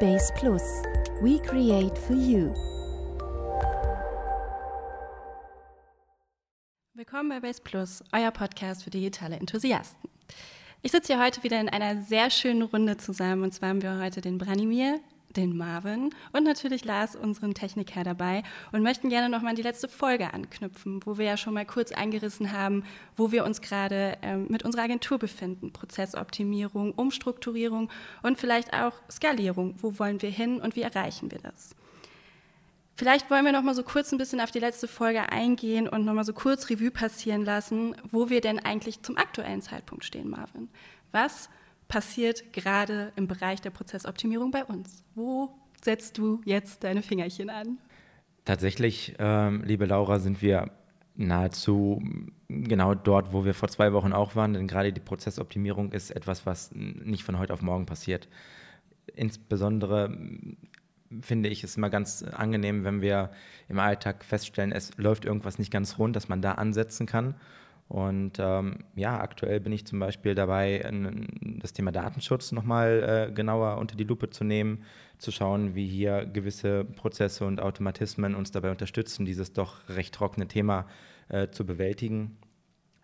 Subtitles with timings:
[0.00, 0.62] Base Plus.
[1.20, 2.54] We create for you.
[6.94, 10.08] Willkommen bei Base Plus, euer Podcast für digitale Enthusiasten.
[10.82, 13.42] Ich sitze hier heute wieder in einer sehr schönen Runde zusammen.
[13.42, 15.00] Und zwar haben wir heute den Branimir,
[15.38, 18.42] den Marvin und natürlich Lars, unseren Techniker, dabei
[18.72, 21.92] und möchten gerne nochmal an die letzte Folge anknüpfen, wo wir ja schon mal kurz
[21.92, 22.84] eingerissen haben,
[23.16, 25.72] wo wir uns gerade ähm, mit unserer Agentur befinden.
[25.72, 27.88] Prozessoptimierung, Umstrukturierung
[28.22, 29.74] und vielleicht auch Skalierung.
[29.80, 31.74] Wo wollen wir hin und wie erreichen wir das?
[32.96, 36.04] Vielleicht wollen wir noch mal so kurz ein bisschen auf die letzte Folge eingehen und
[36.04, 40.28] noch mal so kurz Revue passieren lassen, wo wir denn eigentlich zum aktuellen Zeitpunkt stehen,
[40.28, 40.68] Marvin.
[41.12, 41.48] Was
[41.88, 45.02] passiert gerade im Bereich der Prozessoptimierung bei uns?
[45.14, 45.50] Wo
[45.82, 47.78] setzt du jetzt deine Fingerchen an?
[48.44, 50.70] Tatsächlich, ähm, liebe Laura, sind wir
[51.16, 52.02] nahezu
[52.48, 56.46] genau dort, wo wir vor zwei Wochen auch waren, denn gerade die Prozessoptimierung ist etwas,
[56.46, 58.28] was nicht von heute auf morgen passiert.
[59.14, 60.16] Insbesondere
[61.20, 63.30] finde ich es immer ganz angenehm, wenn wir
[63.68, 67.34] im Alltag feststellen, es läuft irgendwas nicht ganz rund, dass man da ansetzen kann
[67.88, 70.84] und ähm, ja, aktuell bin ich zum Beispiel dabei,
[71.58, 74.84] das Thema Datenschutz nochmal äh, genauer unter die Lupe zu nehmen,
[75.16, 80.46] zu schauen, wie hier gewisse Prozesse und Automatismen uns dabei unterstützen, dieses doch recht trockene
[80.46, 80.86] Thema
[81.28, 82.36] äh, zu bewältigen.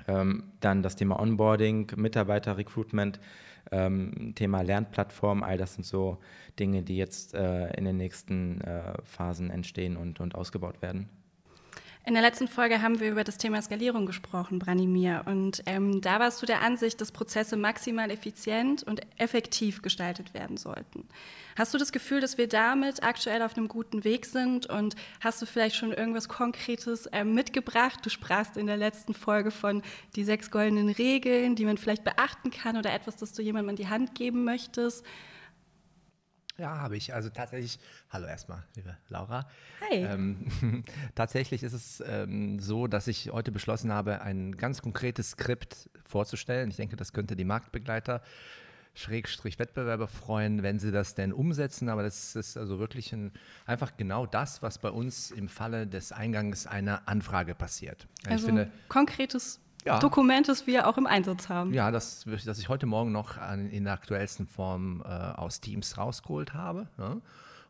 [0.06, 3.20] Ähm, dann das Thema Onboarding, Mitarbeiterrecruitment,
[3.72, 6.18] ähm, Thema Lernplattform, all das sind so
[6.58, 11.08] Dinge, die jetzt äh, in den nächsten äh, Phasen entstehen und, und ausgebaut werden.
[12.06, 15.22] In der letzten Folge haben wir über das Thema Skalierung gesprochen, Branimir.
[15.24, 20.58] Und ähm, da warst du der Ansicht, dass Prozesse maximal effizient und effektiv gestaltet werden
[20.58, 21.08] sollten.
[21.56, 24.66] Hast du das Gefühl, dass wir damit aktuell auf einem guten Weg sind?
[24.66, 28.00] Und hast du vielleicht schon irgendwas Konkretes äh, mitgebracht?
[28.02, 29.80] Du sprachst in der letzten Folge von
[30.14, 33.76] die sechs goldenen Regeln, die man vielleicht beachten kann oder etwas, das du jemandem in
[33.76, 35.06] die Hand geben möchtest.
[36.56, 37.12] Ja, habe ich.
[37.12, 37.78] Also tatsächlich,
[38.10, 39.48] hallo erstmal, liebe Laura.
[39.80, 39.96] Hi.
[39.96, 45.90] Ähm, tatsächlich ist es ähm, so, dass ich heute beschlossen habe, ein ganz konkretes Skript
[46.04, 46.70] vorzustellen.
[46.70, 48.22] Ich denke, das könnte die Marktbegleiter
[48.96, 51.88] Schrägstrich Wettbewerber freuen, wenn sie das denn umsetzen.
[51.88, 53.32] Aber das ist also wirklich ein,
[53.66, 58.06] einfach genau das, was bei uns im Falle des Eingangs einer Anfrage passiert.
[58.26, 59.98] Also ich finde, konkretes ja.
[59.98, 61.72] Dokument, das wir auch im Einsatz haben.
[61.72, 65.98] Ja, das, das ich heute Morgen noch an, in der aktuellsten Form äh, aus Teams
[65.98, 66.88] rausgeholt habe.
[66.98, 67.16] Ja?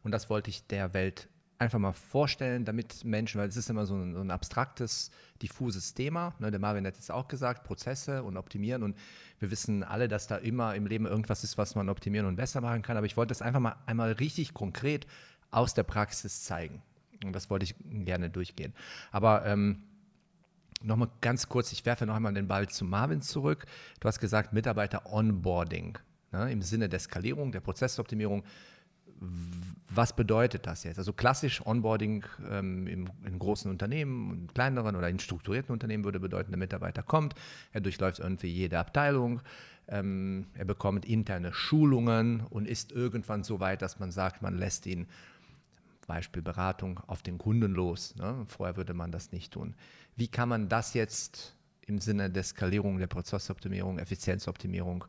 [0.03, 3.87] Und das wollte ich der Welt einfach mal vorstellen, damit Menschen, weil es ist immer
[3.87, 5.11] so ein, so ein abstraktes,
[5.41, 6.35] diffuses Thema.
[6.39, 6.51] Ne?
[6.51, 8.83] Der Marvin hat es auch gesagt, Prozesse und optimieren.
[8.83, 8.97] Und
[9.39, 12.61] wir wissen alle, dass da immer im Leben irgendwas ist, was man optimieren und besser
[12.61, 12.97] machen kann.
[12.97, 15.07] Aber ich wollte das einfach mal einmal richtig konkret
[15.51, 16.83] aus der Praxis zeigen.
[17.25, 18.75] Und das wollte ich gerne durchgehen.
[19.13, 19.83] Aber ähm,
[20.85, 23.65] Nochmal ganz kurz, ich werfe noch einmal den Ball zu Marvin zurück.
[24.01, 25.99] Du hast gesagt, Mitarbeiter-Onboarding
[26.33, 28.45] ne, im Sinne der Skalierung, der Prozessoptimierung.
[29.89, 30.99] Was bedeutet das jetzt?
[30.99, 36.21] Also klassisch Onboarding ähm, im, in großen Unternehmen, in kleineren oder in strukturierten Unternehmen würde
[36.21, 37.35] bedeuten, der Mitarbeiter kommt,
[37.73, 39.41] er durchläuft irgendwie jede Abteilung,
[39.89, 44.85] ähm, er bekommt interne Schulungen und ist irgendwann so weit, dass man sagt, man lässt
[44.85, 45.07] ihn
[46.07, 48.15] Beispiel Beratung auf den Kunden los.
[48.17, 48.45] Ne?
[48.49, 49.75] Vorher würde man das nicht tun.
[50.17, 51.55] Wie kann man das jetzt
[51.87, 55.05] im Sinne der Skalierung, der Prozessoptimierung, Effizienzoptimierung,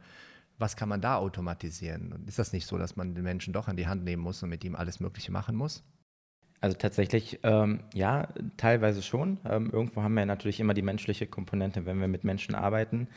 [0.58, 2.14] was kann man da automatisieren?
[2.14, 4.42] Und ist das nicht so, dass man den Menschen doch an die Hand nehmen muss
[4.42, 5.84] und mit ihm alles Mögliche machen muss?
[6.62, 9.40] Also tatsächlich, ähm, ja, teilweise schon.
[9.46, 13.08] Ähm, irgendwo haben wir natürlich immer die menschliche Komponente, wenn wir mit Menschen arbeiten.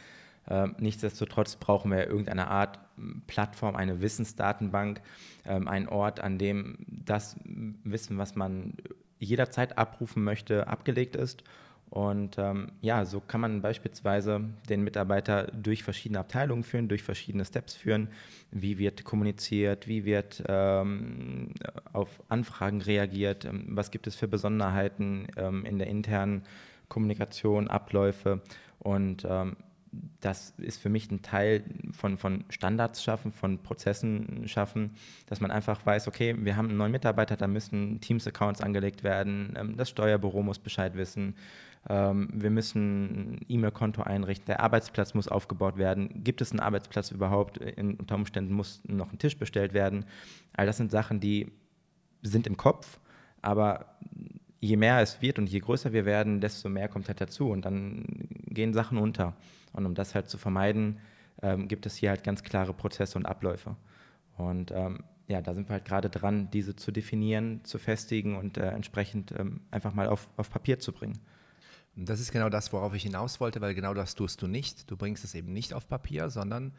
[0.48, 2.78] Ähm, nichtsdestotrotz brauchen wir irgendeine Art
[3.26, 5.00] Plattform, eine Wissensdatenbank,
[5.44, 8.74] ähm, einen Ort, an dem das Wissen, was man
[9.18, 11.44] jederzeit abrufen möchte, abgelegt ist
[11.90, 17.44] und ähm, ja, so kann man beispielsweise den Mitarbeiter durch verschiedene Abteilungen führen, durch verschiedene
[17.44, 18.08] Steps führen.
[18.50, 21.54] Wie wird kommuniziert, wie wird ähm,
[21.92, 26.42] auf Anfragen reagiert, ähm, was gibt es für Besonderheiten ähm, in der internen
[26.88, 28.42] Kommunikation, Abläufe.
[28.78, 29.56] Und ähm,
[30.20, 34.90] das ist für mich ein Teil von, von Standards schaffen, von Prozessen schaffen,
[35.26, 39.54] dass man einfach weiß, okay, wir haben einen neuen Mitarbeiter, da müssen Teams-Accounts angelegt werden,
[39.58, 41.34] ähm, das Steuerbüro muss Bescheid wissen
[41.88, 46.22] ähm, wir müssen ein E-Mail-Konto einrichten, der Arbeitsplatz muss aufgebaut werden.
[46.22, 47.58] Gibt es einen Arbeitsplatz überhaupt?
[47.58, 50.04] In, unter Umständen muss noch ein Tisch bestellt werden.
[50.52, 51.50] All das sind Sachen, die
[52.22, 52.98] sind im Kopf,
[53.42, 53.98] aber
[54.60, 57.64] je mehr es wird und je größer wir werden, desto mehr kommt halt dazu und
[57.64, 58.04] dann
[58.46, 59.34] gehen Sachen unter.
[59.72, 60.98] Und um das halt zu vermeiden,
[61.42, 63.76] ähm, gibt es hier halt ganz klare Prozesse und Abläufe.
[64.36, 68.58] Und ähm, ja, da sind wir halt gerade dran, diese zu definieren, zu festigen und
[68.58, 71.18] äh, entsprechend ähm, einfach mal auf, auf Papier zu bringen.
[71.98, 74.90] Und das ist genau das, worauf ich hinaus wollte, weil genau das tust du nicht.
[74.90, 76.72] Du bringst es eben nicht auf Papier, sondern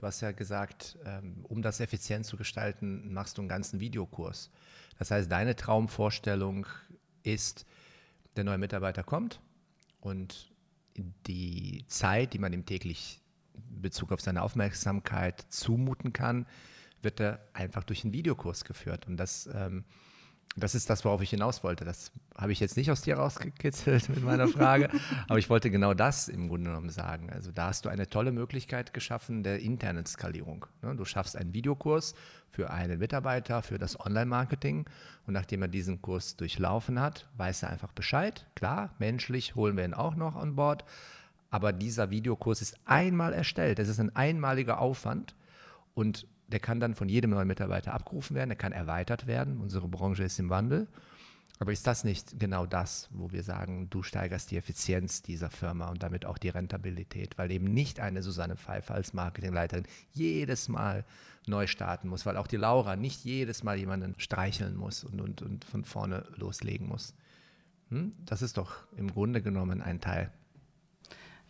[0.00, 4.50] Du hast ja gesagt, ähm, um das effizient zu gestalten, machst du einen ganzen Videokurs.
[4.98, 6.66] Das heißt, deine Traumvorstellung
[7.22, 7.66] ist,
[8.34, 9.42] der neue Mitarbeiter kommt
[10.00, 10.50] und
[11.26, 13.20] die Zeit, die man ihm täglich
[13.54, 16.46] in Bezug auf seine Aufmerksamkeit zumuten kann,
[17.02, 19.06] wird er einfach durch einen Videokurs geführt.
[19.06, 19.84] Und das ähm,
[20.56, 21.84] das ist das, worauf ich hinaus wollte.
[21.84, 24.88] Das habe ich jetzt nicht aus dir rausgekitzelt mit meiner Frage,
[25.28, 27.30] aber ich wollte genau das im Grunde genommen sagen.
[27.30, 30.66] Also da hast du eine tolle Möglichkeit geschaffen der internen Skalierung.
[30.82, 30.96] Ne?
[30.96, 32.14] Du schaffst einen Videokurs
[32.50, 34.86] für einen Mitarbeiter, für das Online-Marketing
[35.26, 38.46] und nachdem er diesen Kurs durchlaufen hat, weiß er einfach Bescheid.
[38.56, 40.84] Klar, menschlich holen wir ihn auch noch an Bord,
[41.50, 43.78] aber dieser Videokurs ist einmal erstellt.
[43.78, 45.36] Es ist ein einmaliger Aufwand
[45.94, 49.58] und der kann dann von jedem neuen Mitarbeiter abgerufen werden, der kann erweitert werden.
[49.58, 50.88] Unsere Branche ist im Wandel.
[51.58, 55.90] Aber ist das nicht genau das, wo wir sagen, du steigerst die Effizienz dieser Firma
[55.90, 61.04] und damit auch die Rentabilität, weil eben nicht eine Susanne Pfeiffer als Marketingleiterin jedes Mal
[61.46, 65.42] neu starten muss, weil auch die Laura nicht jedes Mal jemanden streicheln muss und, und,
[65.42, 67.14] und von vorne loslegen muss.
[67.90, 68.12] Hm?
[68.24, 70.32] Das ist doch im Grunde genommen ein Teil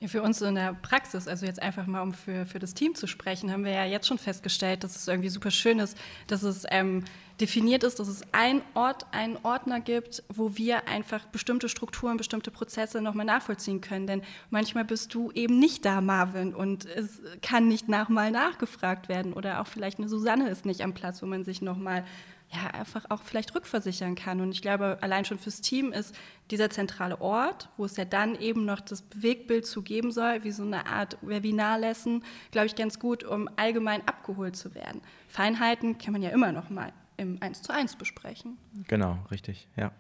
[0.09, 3.07] für uns in der Praxis, also jetzt einfach mal, um für, für das Team zu
[3.07, 6.65] sprechen, haben wir ja jetzt schon festgestellt, dass es irgendwie super schön ist, dass es
[6.71, 7.05] ähm,
[7.39, 12.51] definiert ist, dass es einen Ort, einen Ordner gibt, wo wir einfach bestimmte Strukturen, bestimmte
[12.51, 14.07] Prozesse nochmal nachvollziehen können.
[14.07, 19.35] Denn manchmal bist du eben nicht da, Marvin, und es kann nicht nachmal nachgefragt werden.
[19.35, 22.05] Oder auch vielleicht eine Susanne ist nicht am Platz, wo man sich nochmal
[22.53, 24.41] ja, einfach auch vielleicht rückversichern kann.
[24.41, 26.15] Und ich glaube, allein schon fürs Team ist
[26.51, 30.51] dieser zentrale Ort, wo es ja dann eben noch das Bewegtbild zu geben soll, wie
[30.51, 35.01] so eine Art Webinarlesson, glaube ich, ganz gut, um allgemein abgeholt zu werden.
[35.29, 38.59] Feinheiten kann man ja immer noch mal im 1 zu 1 besprechen.
[38.89, 39.93] Genau, richtig, ja.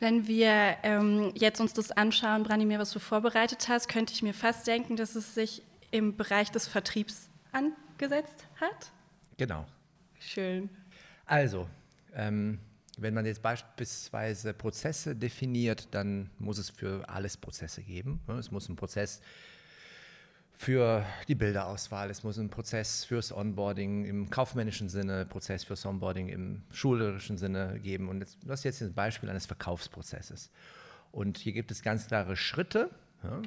[0.00, 4.34] Wenn wir ähm, jetzt uns das anschauen, Branimir, was du vorbereitet hast, könnte ich mir
[4.34, 8.90] fast denken, dass es sich im Bereich des Vertriebs angesetzt hat.
[9.38, 9.64] Genau.
[10.18, 10.68] Schön.
[11.26, 11.68] Also,
[12.14, 12.60] ähm,
[12.98, 18.20] wenn man jetzt beispielsweise Prozesse definiert, dann muss es für alles Prozesse geben.
[18.38, 19.20] Es muss einen Prozess
[20.52, 26.28] für die Bilderauswahl, es muss einen Prozess fürs Onboarding im kaufmännischen Sinne, Prozess fürs Onboarding
[26.28, 28.08] im schulerischen Sinne geben.
[28.08, 30.50] Und jetzt, das ist jetzt ein Beispiel eines Verkaufsprozesses.
[31.12, 32.90] Und hier gibt es ganz klare Schritte.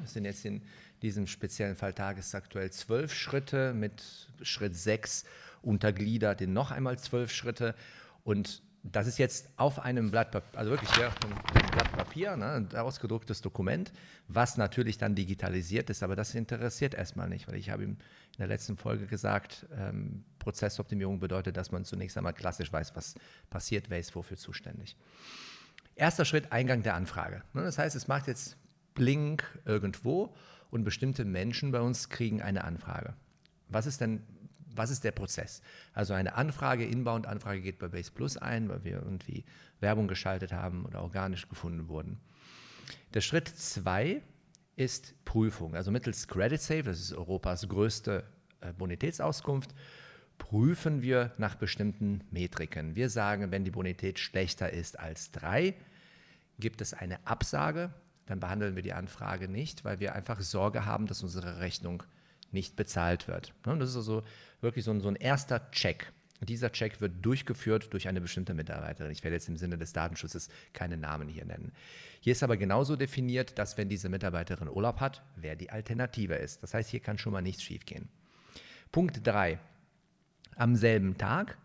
[0.02, 0.62] Das sind jetzt in
[1.02, 5.24] diesem speziellen Fall tagesaktuell zwölf Schritte mit Schritt sechs
[5.62, 7.76] untergliedert in noch einmal zwölf Schritte.
[8.24, 12.54] Und das ist jetzt auf einem Blatt Papier, also wirklich ja, ein Blatt Papier, ne,
[12.54, 13.92] ein ausgedrucktes Dokument,
[14.28, 18.38] was natürlich dann digitalisiert ist, aber das interessiert erstmal nicht, weil ich habe ihm in
[18.40, 23.16] der letzten Folge gesagt, ähm, Prozessoptimierung bedeutet, dass man zunächst einmal klassisch weiß, was
[23.50, 24.96] passiert, wer ist wofür zuständig.
[25.96, 27.44] Erster Schritt, Eingang der Anfrage.
[27.54, 28.58] Ne, das heißt, es macht jetzt
[28.94, 30.34] Blink irgendwo
[30.72, 33.14] und bestimmte Menschen bei uns kriegen eine Anfrage.
[33.68, 34.24] Was ist denn
[34.80, 35.62] was ist der Prozess?
[35.94, 39.46] Also eine Anfrage, Inbound-Anfrage geht bei Base Plus ein, weil wir irgendwie
[39.80, 42.20] Werbung geschaltet haben oder organisch gefunden wurden.
[43.14, 44.24] Der Schritt zwei
[44.76, 45.76] ist Prüfung.
[45.76, 48.24] Also mittels Credit Safe, das ist Europas größte
[48.62, 49.76] äh, Bonitätsauskunft,
[50.38, 52.96] prüfen wir nach bestimmten Metriken.
[52.96, 55.76] Wir sagen, wenn die Bonität schlechter ist als drei,
[56.60, 57.94] gibt es eine Absage,
[58.26, 62.04] dann behandeln wir die Anfrage nicht, weil wir einfach Sorge haben, dass unsere Rechnung
[62.52, 63.54] nicht bezahlt wird.
[63.64, 64.24] Das ist also
[64.62, 66.12] wirklich so ein, so ein erster Check.
[66.42, 69.12] Dieser Check wird durchgeführt durch eine bestimmte Mitarbeiterin.
[69.12, 71.74] Ich werde jetzt im Sinne des Datenschutzes keine Namen hier nennen.
[72.22, 76.64] Hier ist aber genauso definiert, dass wenn diese Mitarbeiterin Urlaub hat, wer die Alternative ist.
[76.64, 78.08] Das heißt, hier kann schon mal nichts schiefgehen.
[78.92, 79.60] Punkt 3.
[80.56, 81.58] Am selben Tag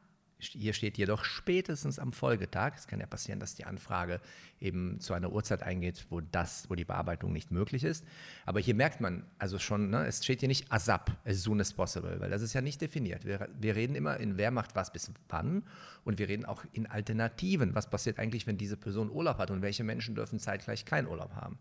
[0.53, 2.75] hier steht jedoch spätestens am Folgetag.
[2.77, 4.21] Es kann ja passieren, dass die Anfrage
[4.61, 8.05] eben zu einer Uhrzeit eingeht, wo das, wo die Bearbeitung nicht möglich ist.
[8.47, 11.73] Aber hier merkt man also schon, ne, es steht hier nicht ASAP, as soon as
[11.73, 13.25] possible, weil das ist ja nicht definiert.
[13.25, 15.63] Wir, wir reden immer in wer macht was bis wann
[16.05, 17.75] und wir reden auch in Alternativen.
[17.75, 21.35] Was passiert eigentlich, wenn diese Person Urlaub hat und welche Menschen dürfen zeitgleich keinen Urlaub
[21.35, 21.59] haben?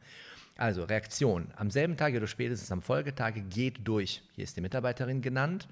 [0.56, 1.52] Also Reaktion.
[1.56, 4.22] Am selben Tag oder spätestens am Folgetag geht durch.
[4.36, 5.68] Hier ist die Mitarbeiterin genannt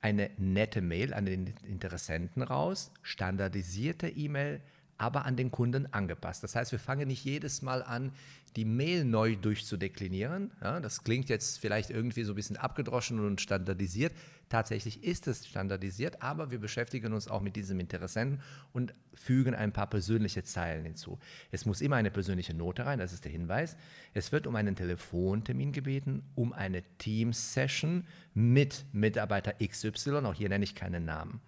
[0.00, 4.60] eine nette Mail an den Interessenten raus, standardisierte E-Mail,
[4.98, 6.42] aber an den Kunden angepasst.
[6.42, 8.12] Das heißt, wir fangen nicht jedes Mal an,
[8.56, 10.50] die Mail neu durchzudeklinieren.
[10.62, 14.12] Ja, das klingt jetzt vielleicht irgendwie so ein bisschen abgedroschen und standardisiert.
[14.48, 18.40] Tatsächlich ist es standardisiert, aber wir beschäftigen uns auch mit diesem Interessenten
[18.72, 21.18] und fügen ein paar persönliche Zeilen hinzu.
[21.50, 23.76] Es muss immer eine persönliche Note rein, das ist der Hinweis.
[24.14, 30.64] Es wird um einen Telefontermin gebeten, um eine Teams-Session mit Mitarbeiter XY, auch hier nenne
[30.64, 31.40] ich keinen Namen.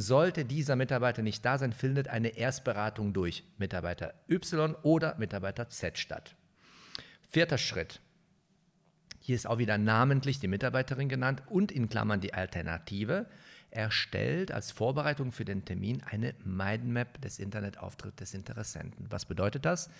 [0.00, 5.98] Sollte dieser Mitarbeiter nicht da sein, findet eine Erstberatung durch Mitarbeiter Y oder Mitarbeiter Z
[5.98, 6.36] statt.
[7.28, 8.00] Vierter Schritt.
[9.18, 13.26] Hier ist auch wieder namentlich die Mitarbeiterin genannt und in Klammern die Alternative
[13.72, 19.06] erstellt als Vorbereitung für den Termin eine Mindmap des Internetauftritts des Interessenten.
[19.10, 19.90] Was bedeutet das?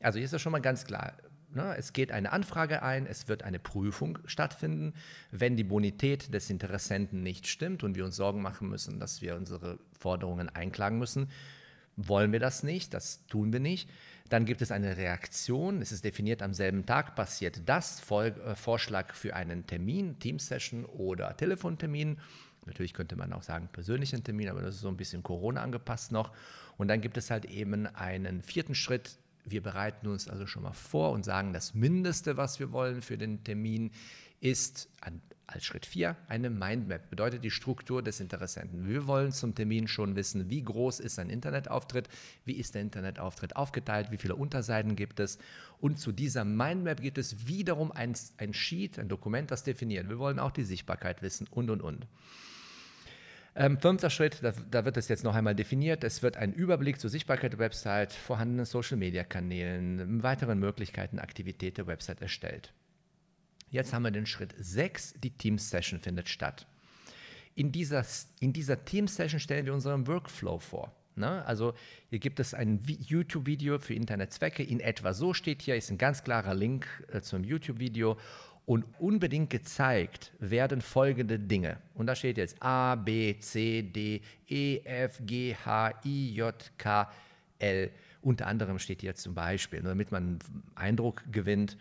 [0.00, 1.12] Also hier ist das schon mal ganz klar.
[1.54, 1.74] Ne?
[1.76, 4.94] Es geht eine Anfrage ein, es wird eine Prüfung stattfinden.
[5.30, 9.36] Wenn die Bonität des Interessenten nicht stimmt und wir uns Sorgen machen müssen, dass wir
[9.36, 11.28] unsere Forderungen einklagen müssen,
[11.96, 13.88] wollen wir das nicht, das tun wir nicht.
[14.28, 18.54] Dann gibt es eine Reaktion, es ist definiert am selben Tag, passiert das, Vol äh,
[18.54, 22.18] Vorschlag für einen Termin, Teamsession oder Telefontermin.
[22.66, 26.12] Natürlich könnte man auch sagen persönlichen Termin, aber das ist so ein bisschen Corona angepasst
[26.12, 26.32] noch.
[26.76, 29.18] Und dann gibt es halt eben einen vierten Schritt.
[29.44, 33.18] Wir bereiten uns also schon mal vor und sagen, das Mindeste, was wir wollen für
[33.18, 33.90] den Termin,
[34.40, 38.86] ist an, als Schritt 4 eine Mindmap, bedeutet die Struktur des Interessenten.
[38.86, 42.08] Wir wollen zum Termin schon wissen, wie groß ist ein Internetauftritt,
[42.44, 45.38] wie ist der Internetauftritt aufgeteilt, wie viele Unterseiten gibt es.
[45.80, 50.08] Und zu dieser Mindmap gibt es wiederum ein, ein Sheet, ein Dokument, das definiert.
[50.08, 52.06] Wir wollen auch die Sichtbarkeit wissen und, und, und.
[53.56, 56.02] Ähm, fünfter Schritt, da, da, wird es jetzt noch einmal definiert.
[56.02, 62.20] Es wird ein Überblick zur Sichtbarkeit der Website, vorhandenen Social-Media-Kanälen, weiteren Möglichkeiten, Aktivität der Website
[62.20, 62.72] erstellt.
[63.70, 66.66] Jetzt haben wir den Schritt 6, die Teams-Session findet statt.
[67.54, 68.04] In dieser,
[68.40, 70.92] in dieser Teams-Session stellen wir unseren Workflow vor.
[71.14, 71.44] Ne?
[71.46, 71.74] Also
[72.10, 74.64] hier gibt es ein YouTube-Video für Internetzwecke.
[74.64, 78.18] In etwa so steht hier, ist ein ganz klarer Link äh, zum YouTube-Video
[78.66, 81.78] und unbedingt gezeigt werden folgende Dinge.
[81.94, 87.10] Und da steht jetzt A, B, C, D, E, F, G, H, I, J, K,
[87.58, 87.90] L.
[88.22, 90.38] Unter anderem steht hier zum Beispiel, damit man einen
[90.74, 91.76] Eindruck gewinnt,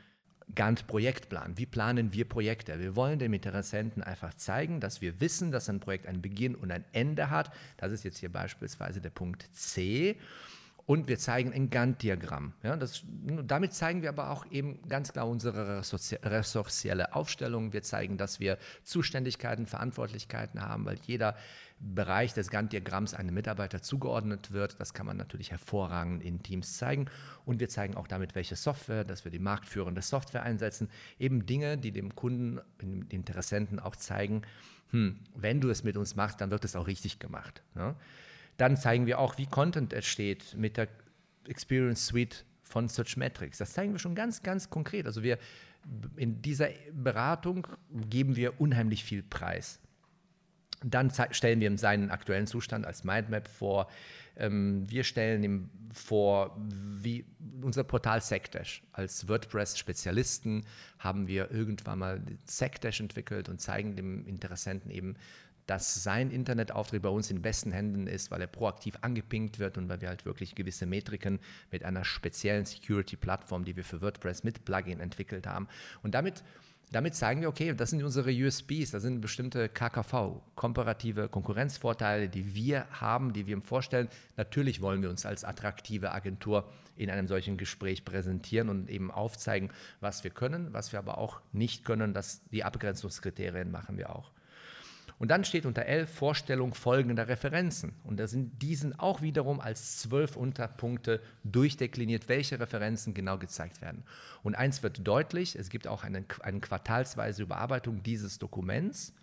[0.56, 1.58] Gantt-Projektplan.
[1.58, 2.78] Wie planen wir Projekte?
[2.80, 6.70] Wir wollen dem Interessenten einfach zeigen, dass wir wissen, dass ein Projekt einen Beginn und
[6.70, 7.52] ein Ende hat.
[7.78, 10.18] Das ist jetzt hier beispielsweise der Punkt C.
[10.86, 12.54] Und wir zeigen ein Gantt-Diagramm.
[12.62, 17.72] Ja, damit zeigen wir aber auch eben ganz klar unsere ressourcielle Aufstellung.
[17.72, 21.38] Wir zeigen, dass wir Zuständigkeiten, Verantwortlichkeiten haben, weil jeder
[21.80, 24.80] Bereich des Gantt-Diagramms einem Mitarbeiter zugeordnet wird.
[24.80, 27.06] Das kann man natürlich hervorragend in Teams zeigen.
[27.46, 30.90] Und wir zeigen auch damit, welche Software, dass wir die marktführende Software einsetzen.
[31.18, 34.42] Eben Dinge, die dem Kunden, dem Interessenten auch zeigen,
[34.92, 37.64] hm, wenn du es mit uns machst, dann wird es auch richtig gemacht.
[37.76, 37.96] Ja?
[38.64, 40.88] Dann zeigen wir auch, wie Content entsteht mit der
[41.50, 43.58] Experience Suite von Searchmetrics.
[43.58, 45.06] Das zeigen wir schon ganz, ganz konkret.
[45.06, 45.38] Also wir
[46.16, 47.68] in dieser Beratung
[48.10, 49.82] geben wir unheimlich viel Preis.
[50.82, 53.90] Dann stellen wir ihm seinen aktuellen Zustand als Mindmap vor.
[54.38, 57.26] Ähm, wir stellen ihm vor, wie
[57.62, 58.82] unser Portal Secdash.
[58.94, 60.66] Als WordPress-Spezialisten
[61.00, 65.18] haben wir irgendwann mal Secdash entwickelt und zeigen dem Interessenten eben,
[65.66, 69.90] dass sein Internetauftritt bei uns in besten Händen ist, weil er proaktiv angepinkt wird und
[69.90, 71.40] weil wir halt wirklich gewisse Metriken
[71.72, 75.68] mit einer speziellen Security-Plattform, die wir für WordPress mit Plugin entwickelt haben.
[76.02, 76.44] Und damit,
[76.92, 82.54] damit zeigen wir, okay, das sind unsere USBs, das sind bestimmte KKV, komparative Konkurrenzvorteile, die
[82.54, 84.10] wir haben, die wir ihm vorstellen.
[84.36, 89.72] Natürlich wollen wir uns als attraktive Agentur in einem solchen Gespräch präsentieren und eben aufzeigen,
[90.02, 92.14] was wir können, was wir aber auch nicht können.
[92.14, 94.32] Das, die Abgrenzungskriterien machen wir auch.
[95.24, 97.94] Und dann steht unter L Vorstellung folgender Referenzen.
[98.04, 104.04] Und da sind diesen auch wiederum als zwölf Unterpunkte durchdekliniert, welche Referenzen genau gezeigt werden.
[104.44, 109.14] Und eins wird deutlich, es gibt auch eine, eine quartalsweise Überarbeitung dieses Dokuments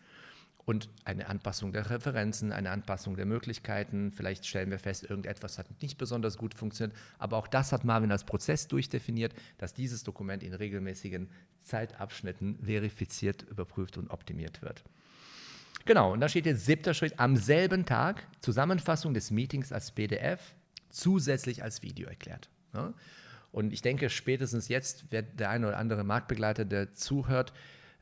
[0.65, 4.11] und eine Anpassung der Referenzen, eine Anpassung der Möglichkeiten.
[4.11, 8.11] Vielleicht stellen wir fest, irgendetwas hat nicht besonders gut funktioniert, aber auch das hat Marvin
[8.11, 11.29] als Prozess durchdefiniert, dass dieses Dokument in regelmäßigen
[11.63, 14.83] Zeitabschnitten verifiziert, überprüft und optimiert wird.
[15.87, 20.55] Genau, und da steht jetzt siebter Schritt am selben Tag Zusammenfassung des Meetings als PDF
[20.91, 22.49] zusätzlich als Video erklärt.
[22.75, 22.93] Ja?
[23.53, 27.53] Und ich denke, spätestens jetzt wird der eine oder andere Marktbegleiter, der zuhört,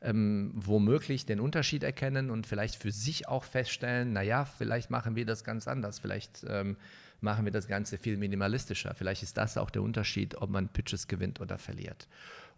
[0.01, 5.25] ähm, womöglich den Unterschied erkennen und vielleicht für sich auch feststellen, naja, vielleicht machen wir
[5.25, 6.77] das ganz anders, vielleicht ähm,
[7.21, 8.93] machen wir das Ganze viel minimalistischer.
[8.95, 12.07] Vielleicht ist das auch der Unterschied, ob man Pitches gewinnt oder verliert.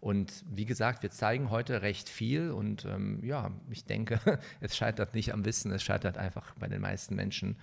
[0.00, 4.20] Und wie gesagt, wir zeigen heute recht viel und ähm, ja, ich denke,
[4.60, 7.56] es scheitert nicht am Wissen, es scheitert einfach bei den meisten Menschen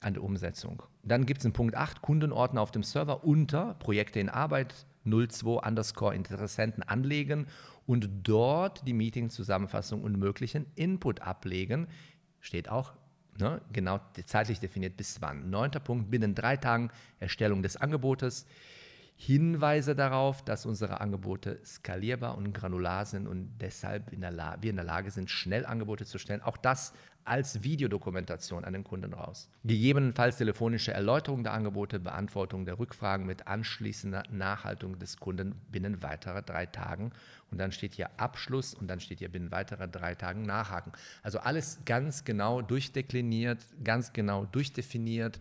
[0.00, 0.82] an der Umsetzung.
[1.02, 5.66] Dann gibt es in Punkt 8 Kundenordner auf dem Server unter Projekte in Arbeit 02
[5.66, 7.46] underscore Interessenten anlegen
[7.86, 11.88] und dort die Meeting-Zusammenfassung und möglichen Input ablegen.
[12.40, 12.92] Steht auch
[13.38, 15.50] ne, genau zeitlich definiert bis wann.
[15.50, 18.46] Neunter Punkt, binnen drei Tagen Erstellung des Angebotes.
[19.14, 24.76] Hinweise darauf, dass unsere Angebote skalierbar und granular sind und deshalb in der wir in
[24.76, 26.42] der Lage sind, schnell Angebote zu stellen.
[26.42, 26.92] Auch das
[27.24, 29.48] als Videodokumentation an den Kunden raus.
[29.64, 36.42] Gegebenenfalls telefonische Erläuterung der Angebote, Beantwortung der Rückfragen mit anschließender Nachhaltung des Kunden binnen weiterer
[36.42, 37.12] drei Tagen.
[37.52, 40.92] Und dann steht hier Abschluss und dann steht hier binnen weiterer drei Tagen Nachhaken.
[41.22, 45.38] Also alles ganz genau durchdekliniert, ganz genau durchdefiniert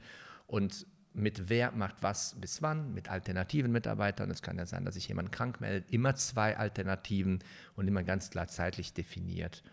[0.47, 4.31] und mit wer macht was bis wann, mit alternativen Mitarbeitern.
[4.31, 5.91] Es kann ja sein, dass sich jemand krank meldet.
[5.91, 7.39] Immer zwei Alternativen
[7.75, 9.63] und immer ganz klar zeitlich definiert.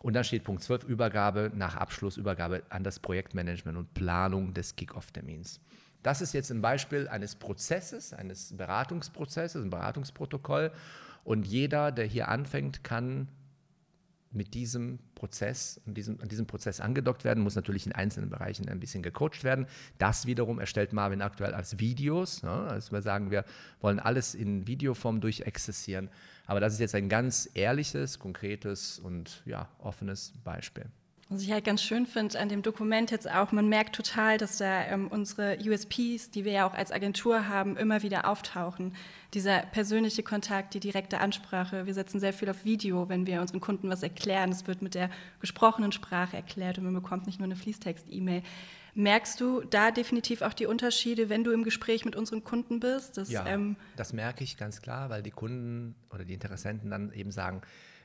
[0.00, 4.76] Und dann steht Punkt 12, Übergabe nach Abschluss, Übergabe an das Projektmanagement und Planung des
[4.76, 5.60] Kick-Off-Termins.
[6.02, 10.72] Das ist jetzt ein Beispiel eines Prozesses, eines Beratungsprozesses, ein Beratungsprotokoll.
[11.28, 13.28] Und jeder, der hier anfängt, kann
[14.30, 18.66] mit diesem Prozess, an diesem, an diesem Prozess angedockt werden, muss natürlich in einzelnen Bereichen
[18.70, 19.66] ein bisschen gecoacht werden.
[19.98, 22.42] Das wiederum erstellt Marvin aktuell als Videos.
[22.42, 22.50] Ne?
[22.50, 23.44] Also wir sagen, wir
[23.82, 26.08] wollen alles in Videoform durchexzessieren.
[26.46, 30.86] Aber das ist jetzt ein ganz ehrliches, konkretes und ja, offenes Beispiel.
[31.30, 34.56] Was ich halt ganz schön finde an dem Dokument jetzt auch, man merkt total, dass
[34.56, 38.94] da ähm, unsere USPs, die wir ja auch als Agentur haben, immer wieder auftauchen.
[39.34, 41.84] Dieser persönliche Kontakt, die direkte Ansprache.
[41.84, 44.50] Wir setzen sehr viel auf Video, wenn wir unseren Kunden was erklären.
[44.50, 48.42] Es wird mit der gesprochenen Sprache erklärt und man bekommt nicht nur eine Fließtext-E-Mail.
[48.94, 53.18] Merkst du da definitiv auch die Unterschiede, wenn du im Gespräch mit unseren Kunden bist?
[53.18, 57.12] Dass, ja, ähm, das merke ich ganz klar, weil die Kunden oder die Interessenten dann
[57.12, 57.60] eben sagen,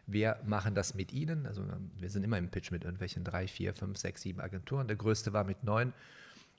[0.06, 1.46] wir machen das mit Ihnen.
[1.46, 1.64] Also
[1.98, 4.88] wir sind immer im Pitch mit irgendwelchen drei, vier, fünf, sechs, sieben Agenturen.
[4.88, 5.94] Der größte war mit neun.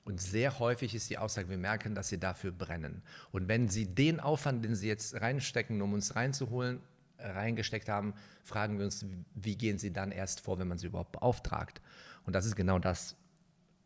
[0.03, 3.01] Und sehr häufig ist die Aussage, wir merken, dass Sie dafür brennen.
[3.31, 6.79] Und wenn Sie den Aufwand, den Sie jetzt reinstecken, um uns reinzuholen,
[7.17, 11.13] reingesteckt haben, fragen wir uns, wie gehen Sie dann erst vor, wenn man Sie überhaupt
[11.13, 11.81] beauftragt?
[12.25, 13.15] Und das ist genau das,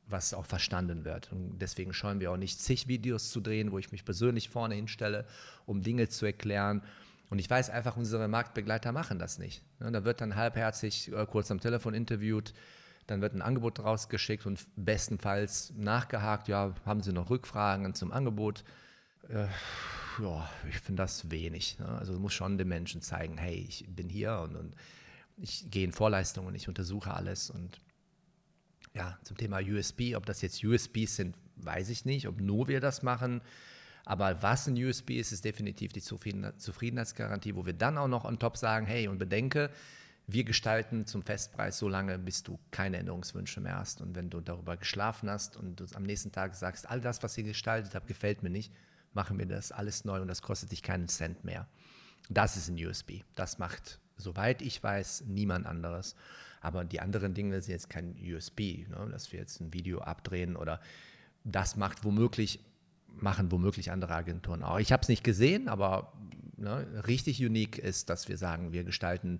[0.08, 1.32] was auch verstanden wird.
[1.32, 4.76] Und deswegen scheuen wir auch nicht, zig Videos zu drehen, wo ich mich persönlich vorne
[4.76, 5.26] hinstelle,
[5.66, 6.82] um Dinge zu erklären
[7.30, 9.64] und ich weiß einfach, unsere Marktbegleiter machen das nicht.
[9.80, 12.54] Da wird dann halbherzig äh, kurz am Telefon interviewt,
[13.08, 18.64] dann wird ein Angebot rausgeschickt und bestenfalls nachgehakt, ja, haben Sie noch Rückfragen zum Angebot?
[19.28, 19.48] Äh,
[20.22, 21.80] ja, ich finde das wenig.
[21.80, 21.88] Ne?
[21.88, 24.76] Also du musst schon den Menschen zeigen, hey, ich bin hier und, und
[25.38, 27.80] ich gehe in Vorleistungen, ich untersuche alles und
[28.94, 32.82] ja, zum Thema USB, ob das jetzt USBs sind, weiß ich nicht, ob nur wir
[32.82, 33.42] das machen.
[34.10, 38.40] Aber was ein USB ist, ist definitiv die Zufriedenheitsgarantie, wo wir dann auch noch on
[38.40, 39.70] top sagen, hey, und bedenke,
[40.26, 44.02] wir gestalten zum Festpreis so lange, bis du keine Änderungswünsche mehr hast.
[44.02, 47.38] Und wenn du darüber geschlafen hast und du am nächsten Tag sagst, all das, was
[47.38, 48.74] ihr gestaltet habt, gefällt mir nicht,
[49.14, 51.68] machen wir das alles neu und das kostet dich keinen Cent mehr.
[52.32, 53.22] Das ist ein USB.
[53.36, 56.16] Das macht, soweit ich weiß, niemand anderes.
[56.62, 59.08] Aber die anderen Dinge sind jetzt kein USB, ne?
[59.12, 60.82] dass wir jetzt ein Video abdrehen oder
[61.44, 62.60] das macht womöglich
[63.22, 64.80] machen womöglich andere Agenturen auch.
[64.80, 66.14] Ich habe es nicht gesehen, aber
[66.58, 69.40] ne, richtig unique ist, dass wir sagen, wir gestalten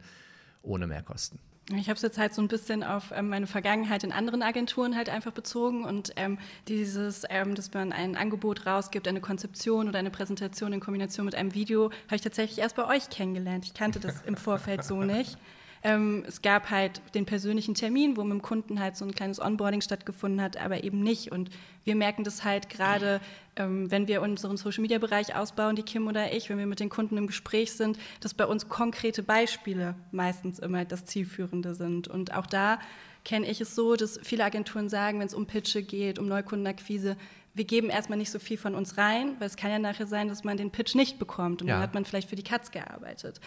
[0.62, 1.40] ohne Mehrkosten.
[1.78, 4.96] Ich habe es jetzt halt so ein bisschen auf ähm, meine Vergangenheit in anderen Agenturen
[4.96, 10.00] halt einfach bezogen und ähm, dieses, ähm, dass man ein Angebot rausgibt, eine Konzeption oder
[10.00, 13.66] eine Präsentation in Kombination mit einem Video, habe ich tatsächlich erst bei euch kennengelernt.
[13.66, 15.38] Ich kannte das im Vorfeld so nicht.
[15.84, 19.40] Ähm, es gab halt den persönlichen Termin, wo mit dem Kunden halt so ein kleines
[19.40, 21.32] Onboarding stattgefunden hat, aber eben nicht.
[21.32, 21.50] Und
[21.86, 23.22] wir merken das halt gerade,
[23.56, 27.18] ähm, wenn wir unseren Social-Media-Bereich ausbauen, die Kim oder ich, wenn wir mit den Kunden
[27.18, 32.08] im Gespräch sind, dass bei uns konkrete Beispiele meistens immer das Zielführende sind.
[32.08, 32.80] Und auch da
[33.24, 37.16] kenne ich es so, dass viele Agenturen sagen, wenn es um Pitche geht, um Neukundenakquise,
[37.54, 40.28] wir geben erstmal nicht so viel von uns rein, weil es kann ja nachher sein,
[40.28, 41.76] dass man den Pitch nicht bekommt und ja.
[41.76, 43.42] dann hat man vielleicht für die Katz gearbeitet.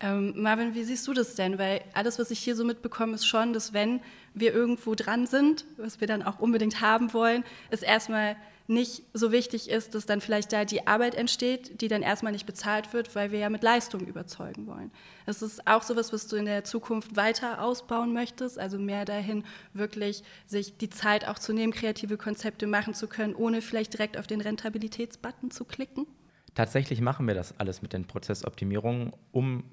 [0.00, 1.58] Ähm, Marvin, wie siehst du das denn?
[1.58, 4.00] Weil alles, was ich hier so mitbekomme, ist schon, dass wenn
[4.32, 8.36] wir irgendwo dran sind, was wir dann auch unbedingt haben wollen, es erstmal
[8.70, 12.46] nicht so wichtig ist, dass dann vielleicht da die Arbeit entsteht, die dann erstmal nicht
[12.46, 14.92] bezahlt wird, weil wir ja mit Leistung überzeugen wollen.
[15.26, 19.44] Das ist auch sowas, was du in der Zukunft weiter ausbauen möchtest, also mehr dahin
[19.74, 24.16] wirklich sich die Zeit auch zu nehmen, kreative Konzepte machen zu können, ohne vielleicht direkt
[24.16, 26.06] auf den Rentabilitätsbutton zu klicken?
[26.54, 29.64] Tatsächlich machen wir das alles mit den Prozessoptimierungen, um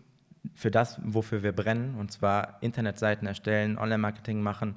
[0.53, 4.75] für das, wofür wir brennen, und zwar Internetseiten erstellen, Online-Marketing machen,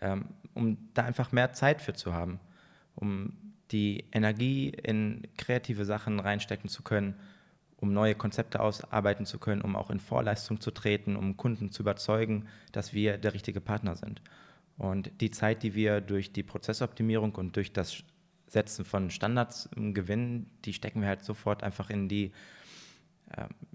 [0.00, 2.40] ähm, um da einfach mehr Zeit für zu haben,
[2.94, 3.32] um
[3.70, 7.14] die Energie in kreative Sachen reinstecken zu können,
[7.78, 11.82] um neue Konzepte ausarbeiten zu können, um auch in Vorleistung zu treten, um Kunden zu
[11.82, 14.22] überzeugen, dass wir der richtige Partner sind.
[14.78, 18.02] Und die Zeit, die wir durch die Prozessoptimierung und durch das
[18.46, 22.32] Setzen von Standards gewinnen, die stecken wir halt sofort einfach in die ähm,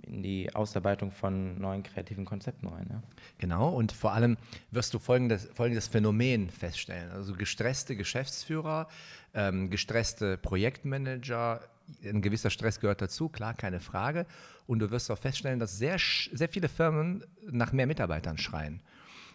[0.04, 2.88] in die Ausarbeitung von neuen kreativen Konzepten rein.
[2.90, 3.02] Ja.
[3.38, 4.38] Genau, und vor allem
[4.72, 7.12] wirst du folgendes, folgendes Phänomen feststellen.
[7.12, 8.88] Also gestresste Geschäftsführer,
[9.34, 11.62] ähm, gestresste Projektmanager,
[12.04, 14.26] ein gewisser Stress gehört dazu, klar, keine Frage.
[14.68, 18.82] Und du wirst auch feststellen, dass sehr, sehr viele Firmen nach mehr Mitarbeitern schreien.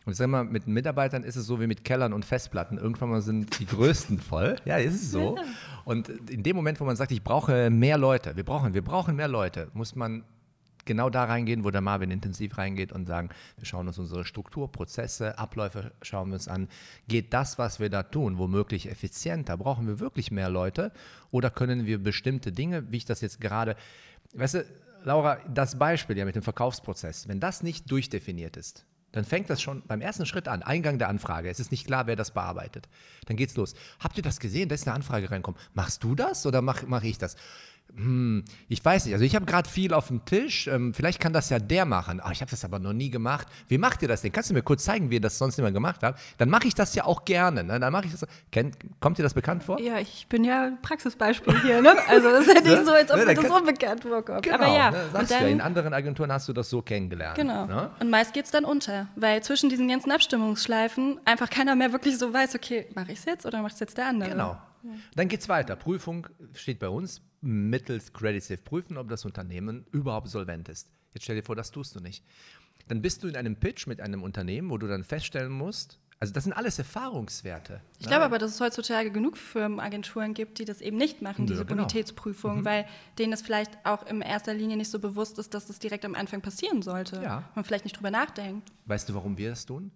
[0.06, 2.78] Und ich sage mal, mit Mitarbeitern ist es so wie mit Kellern und Festplatten.
[2.78, 4.54] Irgendwann mal sind die größten voll.
[4.64, 5.36] Ja, ist es so.
[5.84, 9.16] Und in dem Moment, wo man sagt, ich brauche mehr Leute, wir brauchen, wir brauchen
[9.16, 10.24] mehr Leute, muss man
[10.84, 14.70] genau da reingehen, wo der Marvin intensiv reingeht und sagen, wir schauen uns unsere Struktur,
[14.70, 16.68] Prozesse, Abläufe, schauen wir uns an.
[17.08, 19.56] Geht das, was wir da tun, womöglich effizienter?
[19.56, 20.92] Brauchen wir wirklich mehr Leute?
[21.32, 23.76] Oder können wir bestimmte Dinge, wie ich das jetzt gerade,
[24.34, 24.64] weißt du,
[25.04, 28.86] Laura, das Beispiel ja mit dem Verkaufsprozess, wenn das nicht durchdefiniert ist,
[29.16, 30.62] dann fängt das schon beim ersten Schritt an.
[30.62, 31.48] Eingang der Anfrage.
[31.48, 32.86] Es ist nicht klar, wer das bearbeitet.
[33.24, 33.74] Dann geht's los.
[33.98, 34.68] Habt ihr das gesehen?
[34.68, 35.58] Da ist eine Anfrage reinkommen.
[35.72, 37.36] Machst du das oder mache mach ich das?
[37.96, 39.14] Hm, ich weiß nicht.
[39.14, 40.66] Also ich habe gerade viel auf dem Tisch.
[40.66, 42.20] Ähm, vielleicht kann das ja der machen.
[42.24, 43.48] Oh, ich habe das aber noch nie gemacht.
[43.68, 44.32] Wie macht ihr das denn?
[44.32, 46.20] Kannst du mir kurz zeigen, wie ihr das sonst immer gemacht habt?
[46.36, 47.64] Dann mache ich das ja auch gerne.
[47.64, 47.80] Ne?
[47.80, 48.26] Dann mache ich das.
[48.52, 49.80] Kennt, kommt dir das bekannt vor?
[49.80, 51.80] Ja, ich bin ja Praxisbeispiel hier.
[51.80, 51.94] Ne?
[52.06, 54.42] Also das ist ja nicht so, als ob ne, mir das unbekannt vorkommt.
[54.42, 54.90] Genau, aber ja.
[54.90, 57.36] Ne, sagst dann, ja, in anderen Agenturen hast du das so kennengelernt.
[57.36, 57.64] Genau.
[57.64, 57.90] Ne?
[57.98, 62.18] Und meist geht es dann unter, weil zwischen diesen ganzen Abstimmungsschleifen einfach keiner mehr wirklich
[62.18, 64.30] so weiß, okay, mache ich es jetzt oder macht es jetzt der andere?
[64.30, 64.56] Genau.
[65.14, 65.76] Dann geht es weiter.
[65.76, 70.90] Prüfung steht bei uns mittels Credit Safe prüfen, ob das Unternehmen überhaupt solvent ist.
[71.14, 72.24] Jetzt stell dir vor, das tust du nicht.
[72.88, 76.32] Dann bist du in einem Pitch mit einem Unternehmen, wo du dann feststellen musst, also
[76.32, 77.82] das sind alles Erfahrungswerte.
[77.98, 81.66] Ich glaube aber, dass es heutzutage genug Firmenagenturen gibt, die das eben nicht machen, diese
[81.66, 81.82] genau.
[81.82, 82.64] Bonitätsprüfung, mhm.
[82.64, 82.86] weil
[83.18, 86.14] denen es vielleicht auch in erster Linie nicht so bewusst ist, dass das direkt am
[86.14, 87.20] Anfang passieren sollte.
[87.22, 87.44] Ja.
[87.54, 88.72] Man vielleicht nicht drüber nachdenkt.
[88.86, 89.90] Weißt du, warum wir das tun?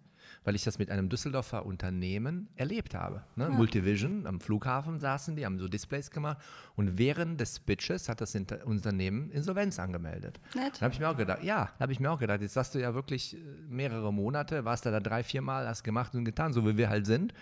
[0.44, 3.22] Weil ich das mit einem Düsseldorfer Unternehmen erlebt habe.
[3.36, 3.44] Ne?
[3.44, 3.50] Ja.
[3.50, 6.38] Multivision, am Flughafen saßen die, haben so Displays gemacht
[6.76, 10.40] und während des Pitches hat das Unternehmen Insolvenz angemeldet.
[10.54, 10.76] Nett.
[10.76, 12.74] Da habe ich mir auch gedacht, ja, da habe ich mir auch gedacht, jetzt hast
[12.74, 16.24] du ja wirklich äh, mehrere Monate, warst da, da drei, vier Mal, hast gemacht und
[16.24, 17.34] getan, so wie wir halt sind.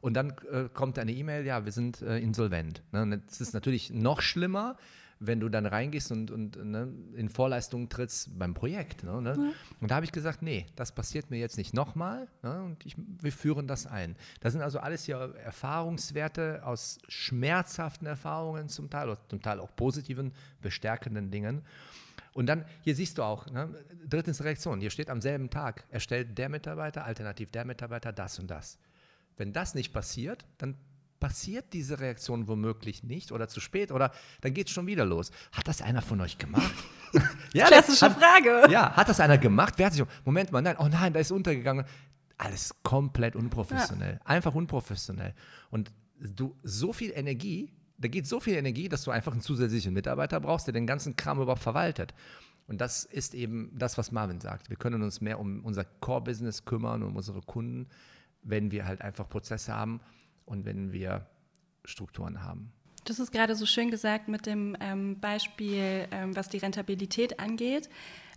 [0.00, 2.82] Und dann äh, kommt eine E-Mail, ja, wir sind äh, insolvent.
[2.92, 3.22] Ne?
[3.26, 4.76] das ist natürlich noch schlimmer,
[5.20, 9.02] wenn du dann reingehst und, und ne, in Vorleistungen trittst beim Projekt.
[9.02, 9.34] Ne, ne?
[9.36, 9.52] Ja.
[9.80, 12.96] Und da habe ich gesagt, nee, das passiert mir jetzt nicht nochmal ne, und ich,
[12.96, 14.16] wir führen das ein.
[14.40, 19.74] Das sind also alles hier Erfahrungswerte aus schmerzhaften Erfahrungen zum Teil, oder zum Teil auch
[19.76, 21.62] positiven, bestärkenden Dingen.
[22.32, 23.72] Und dann, hier siehst du auch, ne,
[24.08, 28.50] drittens Reaktion, hier steht am selben Tag, erstellt der Mitarbeiter, alternativ der Mitarbeiter das und
[28.50, 28.78] das.
[29.36, 30.76] Wenn das nicht passiert, dann
[31.24, 35.30] passiert diese Reaktion womöglich nicht oder zu spät oder dann geht es schon wieder los.
[35.52, 36.74] Hat das einer von euch gemacht?
[37.54, 38.70] ja, Klassische hat, Frage.
[38.70, 39.72] Ja, hat das einer gemacht?
[39.78, 41.86] Wer hat sich, Moment mal, nein, oh nein, da ist untergegangen.
[42.36, 44.20] Alles komplett unprofessionell.
[44.20, 44.26] Ja.
[44.26, 45.32] Einfach unprofessionell.
[45.70, 49.94] Und du, so viel Energie, da geht so viel Energie, dass du einfach einen zusätzlichen
[49.94, 52.12] Mitarbeiter brauchst, der den ganzen Kram überhaupt verwaltet.
[52.66, 54.68] Und das ist eben das, was Marvin sagt.
[54.68, 57.88] Wir können uns mehr um unser Core-Business kümmern, um unsere Kunden,
[58.42, 60.02] wenn wir halt einfach Prozesse haben
[60.44, 61.26] und wenn wir
[61.84, 62.72] Strukturen haben.
[63.04, 67.90] Das ist gerade so schön gesagt mit dem ähm, Beispiel, ähm, was die Rentabilität angeht.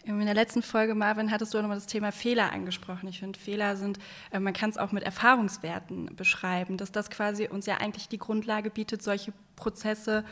[0.04, 3.08] In der letzten Folge, Marvin, hattest du auch nochmal das Thema Fehler angesprochen.
[3.10, 4.00] Ich finde, Fehler sind,
[4.32, 8.18] äh, man kann es auch mit Erfahrungswerten beschreiben, dass das quasi uns ja eigentlich die
[8.18, 10.24] Grundlage bietet, solche Prozesse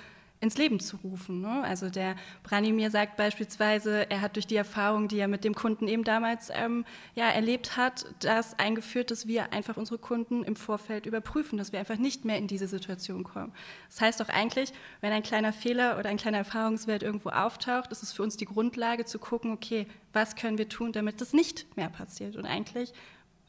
[0.45, 1.41] ins Leben zu rufen.
[1.41, 1.63] Ne?
[1.63, 5.88] Also der Branimir sagt beispielsweise, er hat durch die Erfahrung, die er mit dem Kunden
[5.88, 11.05] eben damals ähm, ja, erlebt hat, das eingeführt, dass wir einfach unsere Kunden im Vorfeld
[11.05, 13.51] überprüfen, dass wir einfach nicht mehr in diese Situation kommen.
[13.89, 18.03] Das heißt doch eigentlich, wenn ein kleiner Fehler oder ein kleiner Erfahrungswert irgendwo auftaucht, ist
[18.03, 21.75] es für uns die Grundlage zu gucken, okay, was können wir tun, damit das nicht
[21.75, 22.36] mehr passiert.
[22.38, 22.93] Und eigentlich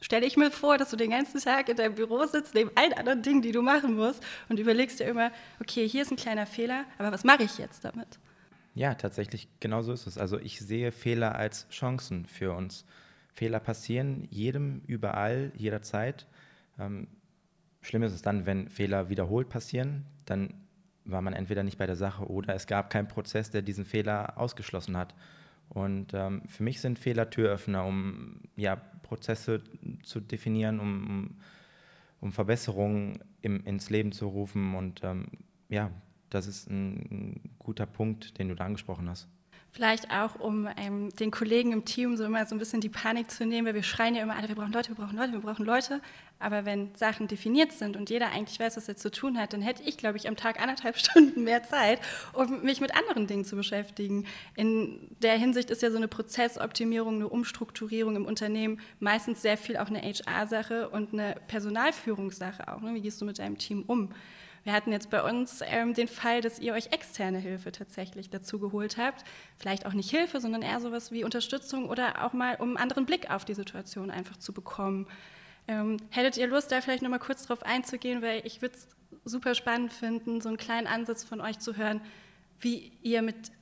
[0.01, 2.93] stelle ich mir vor, dass du den ganzen Tag in deinem Büro sitzt, neben allen
[2.93, 6.45] anderen Dingen, die du machen musst, und überlegst dir immer, okay, hier ist ein kleiner
[6.45, 8.19] Fehler, aber was mache ich jetzt damit?
[8.75, 10.17] Ja, tatsächlich, genau so ist es.
[10.17, 12.85] Also ich sehe Fehler als Chancen für uns.
[13.33, 16.27] Fehler passieren jedem, überall, jederzeit.
[16.79, 17.07] Ähm,
[17.81, 20.53] schlimm ist es dann, wenn Fehler wiederholt passieren, dann
[21.05, 24.37] war man entweder nicht bei der Sache oder es gab keinen Prozess, der diesen Fehler
[24.37, 25.15] ausgeschlossen hat.
[25.69, 29.61] Und ähm, für mich sind Fehler Türöffner, um ja, Prozesse
[30.03, 31.37] zu definieren, um,
[32.19, 34.75] um Verbesserungen im, ins Leben zu rufen.
[34.75, 35.27] Und ähm,
[35.69, 35.91] ja,
[36.29, 39.27] das ist ein, ein guter Punkt, den du da angesprochen hast.
[39.71, 43.29] Vielleicht auch, um ähm, den Kollegen im Team so immer so ein bisschen die Panik
[43.29, 45.41] zu nehmen, weil wir schreien ja immer alle, wir brauchen Leute, wir brauchen Leute, wir
[45.41, 46.01] brauchen Leute.
[46.39, 49.61] Aber wenn Sachen definiert sind und jeder eigentlich weiß, was er zu tun hat, dann
[49.61, 51.99] hätte ich, glaube ich, am Tag anderthalb Stunden mehr Zeit,
[52.33, 54.25] um mich mit anderen Dingen zu beschäftigen.
[54.55, 59.77] In der Hinsicht ist ja so eine Prozessoptimierung, eine Umstrukturierung im Unternehmen meistens sehr viel
[59.77, 62.81] auch eine HR-Sache und eine Personalführungssache auch.
[62.81, 62.93] Ne?
[62.93, 64.09] Wie gehst du mit deinem Team um?
[64.67, 68.59] Wir hatten jetzt bei uns ähm, den Fall, dass ihr euch externe Hilfe tatsächlich dazu
[68.59, 69.23] geholt habt.
[69.55, 73.05] Vielleicht auch nicht Hilfe, sondern eher sowas wie Unterstützung oder auch mal, um einen anderen
[73.05, 75.07] Blick auf die Situation einfach zu bekommen.
[75.69, 78.89] Ähm, hättet ihr Lust, da vielleicht noch mal kurz drauf einzugehen, weil ich würde es
[79.23, 82.01] super spannend finden, so einen kleinen Ansatz von euch zu hören.
[82.59, 83.53] wie ihr mit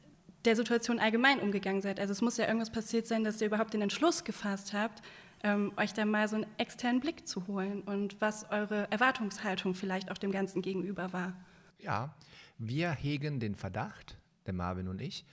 [0.46, 2.00] der Situation allgemein umgegangen seid.
[2.00, 5.04] Also es muss ja irgendwas passiert sein, dass ihr überhaupt den Entschluss gefasst habt,
[5.46, 10.10] ähm, euch da mal so einen externen Blick zu holen und was eure Erwartungshaltung vielleicht
[10.12, 11.34] auch dem Ganzen gegenüber war.
[11.78, 12.16] Ja,
[12.58, 15.24] wir hegen den Verdacht, der Marvin und ich,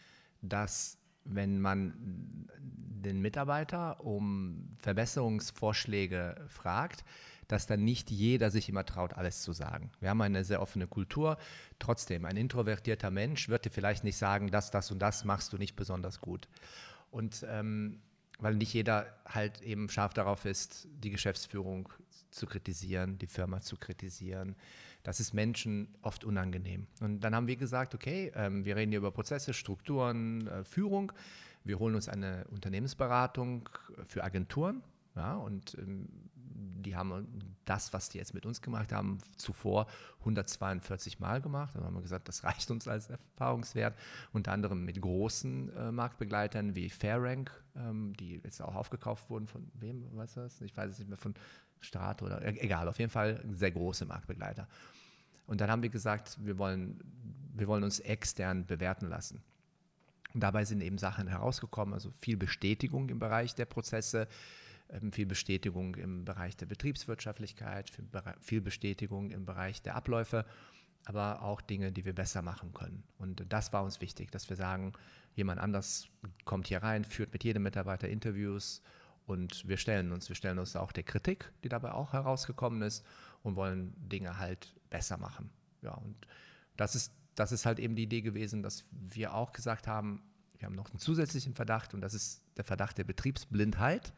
[0.43, 1.95] dass wenn man
[2.59, 7.05] den Mitarbeiter um Verbesserungsvorschläge fragt,
[7.49, 9.91] dass dann nicht jeder sich immer traut, alles zu sagen.
[10.01, 11.39] Wir haben eine sehr offene Kultur.
[11.79, 15.59] Trotzdem, ein introvertierter Mensch wird dir vielleicht nicht sagen, das, das und das machst du
[15.59, 16.49] nicht besonders gut.
[17.11, 18.01] Und ähm,
[18.43, 21.89] weil nicht jeder halt eben scharf darauf ist, die Geschäftsführung
[22.31, 24.57] zu kritisieren, die Firma zu kritisieren.
[25.05, 26.87] Das ist Menschen oft unangenehm.
[27.01, 31.13] Und dann haben wir gesagt, okay, ähm, wir reden hier über Prozesse, Strukturen, äh, Führung.
[31.65, 33.69] Wir holen uns eine Unternehmensberatung
[34.07, 34.83] für Agenturen.
[35.15, 39.87] Ja, und ähm, die haben das, was die jetzt mit uns gemacht haben, zuvor
[40.21, 41.75] 142 Mal gemacht.
[41.75, 43.97] Da haben wir gesagt, das reicht uns als Erfahrungswert.
[44.33, 49.47] Unter anderem mit großen äh, Marktbegleitern wie Fairrank, ähm, die jetzt auch aufgekauft wurden.
[49.47, 50.61] Von wem, was das?
[50.61, 51.35] Ich weiß es nicht mehr, von
[51.81, 54.69] Strat oder äh, egal, auf jeden Fall sehr große Marktbegleiter.
[55.47, 57.01] Und dann haben wir gesagt, wir wollen,
[57.55, 59.43] wir wollen uns extern bewerten lassen.
[60.35, 64.29] Und dabei sind eben Sachen herausgekommen, also viel Bestätigung im Bereich der Prozesse,
[65.13, 67.91] viel Bestätigung im Bereich der Betriebswirtschaftlichkeit,
[68.41, 70.45] viel Bestätigung im Bereich der Abläufe,
[71.05, 73.03] aber auch Dinge, die wir besser machen können.
[73.19, 74.93] Und das war uns wichtig, dass wir sagen,
[75.35, 76.09] jemand anders
[76.45, 78.83] kommt hier rein, führt mit jedem Mitarbeiter Interviews
[79.27, 83.05] und wir stellen uns, wir stellen uns auch der Kritik, die dabei auch herausgekommen ist
[83.43, 85.51] und wollen Dinge halt besser machen.
[85.81, 86.17] Ja, und
[86.77, 90.23] das ist, das ist halt eben die Idee gewesen, dass wir auch gesagt haben,
[90.59, 94.13] wir haben noch einen zusätzlichen Verdacht und das ist der Verdacht der Betriebsblindheit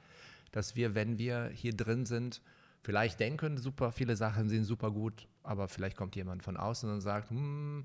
[0.55, 2.40] dass wir, wenn wir hier drin sind,
[2.81, 7.01] vielleicht denken, super viele Sachen sind super gut, aber vielleicht kommt jemand von außen und
[7.01, 7.85] sagt, hm,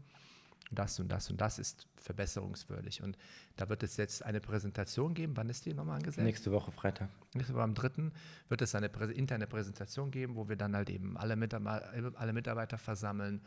[0.70, 3.02] das und das und das ist verbesserungswürdig.
[3.02, 3.18] Und
[3.56, 5.36] da wird es jetzt eine Präsentation geben.
[5.36, 6.24] Wann ist die nochmal angesetzt?
[6.24, 7.10] Nächste Woche Freitag.
[7.34, 8.12] Nächste Woche am 3.
[8.50, 12.78] wird es eine interne Präsentation geben, wo wir dann halt eben alle, Mitarbeiter, alle Mitarbeiter
[12.78, 13.42] versammeln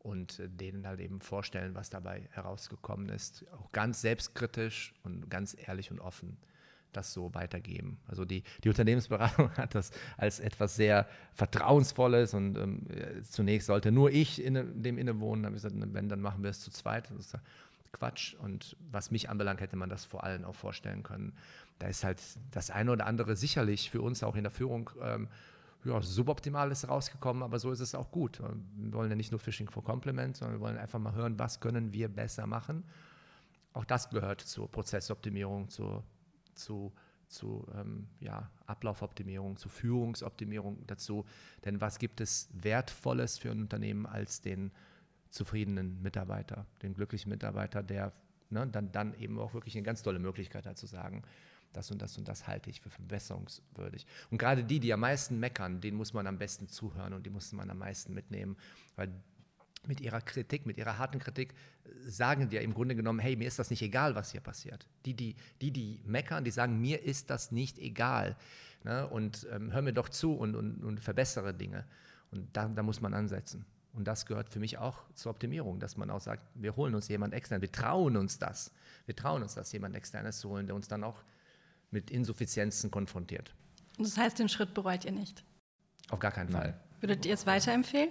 [0.00, 3.44] und denen halt eben vorstellen, was dabei herausgekommen ist.
[3.52, 6.38] Auch ganz selbstkritisch und ganz ehrlich und offen
[6.96, 7.98] das so weitergeben.
[8.06, 12.86] Also die, die Unternehmensberatung hat das als etwas sehr Vertrauensvolles und ähm,
[13.22, 15.42] zunächst sollte nur ich in dem innewohnen.
[15.42, 17.10] Dann habe ich gesagt, wenn, dann machen wir es zu zweit.
[17.10, 17.38] Das ist
[17.94, 18.34] Quatsch.
[18.34, 21.32] Und was mich anbelangt, hätte man das vor allem auch vorstellen können.
[21.78, 25.28] Da ist halt das eine oder andere sicherlich für uns auch in der Führung ähm,
[25.84, 28.40] ja, suboptimal ist rausgekommen, aber so ist es auch gut.
[28.76, 31.60] Wir wollen ja nicht nur Fishing for Compliments, sondern wir wollen einfach mal hören, was
[31.60, 32.84] können wir besser machen.
[33.74, 36.04] Auch das gehört zur Prozessoptimierung, zur
[36.54, 36.92] zu,
[37.28, 41.24] zu ähm, ja, Ablaufoptimierung, zu Führungsoptimierung dazu.
[41.64, 44.72] Denn was gibt es Wertvolles für ein Unternehmen als den
[45.30, 48.12] zufriedenen Mitarbeiter, den glücklichen Mitarbeiter, der
[48.50, 51.22] ne, dann, dann eben auch wirklich eine ganz tolle Möglichkeit hat zu sagen,
[51.72, 54.06] das und das und das halte ich für verbesserungswürdig.
[54.30, 57.30] Und gerade die, die am meisten meckern, denen muss man am besten zuhören und die
[57.30, 58.56] muss man am meisten mitnehmen,
[58.94, 59.10] weil
[59.88, 61.54] mit ihrer Kritik, mit ihrer harten Kritik,
[62.06, 64.86] sagen dir im Grunde genommen, hey, mir ist das nicht egal, was hier passiert.
[65.04, 68.36] Die, die, die, die meckern, die sagen, mir ist das nicht egal.
[68.84, 69.06] Ne?
[69.06, 71.84] Und ähm, hör mir doch zu und, und, und verbessere Dinge.
[72.30, 73.64] Und da, da muss man ansetzen.
[73.92, 77.08] Und das gehört für mich auch zur Optimierung, dass man auch sagt, wir holen uns
[77.08, 78.72] jemand extern, wir trauen uns das.
[79.06, 81.22] Wir trauen uns das, jemand externes zu holen, der uns dann auch
[81.92, 83.54] mit Insuffizienzen konfrontiert.
[83.98, 85.44] Das heißt, den Schritt bereut ihr nicht?
[86.10, 86.74] Auf gar keinen Fall.
[87.00, 88.10] Würdet ihr es weiterempfehlen?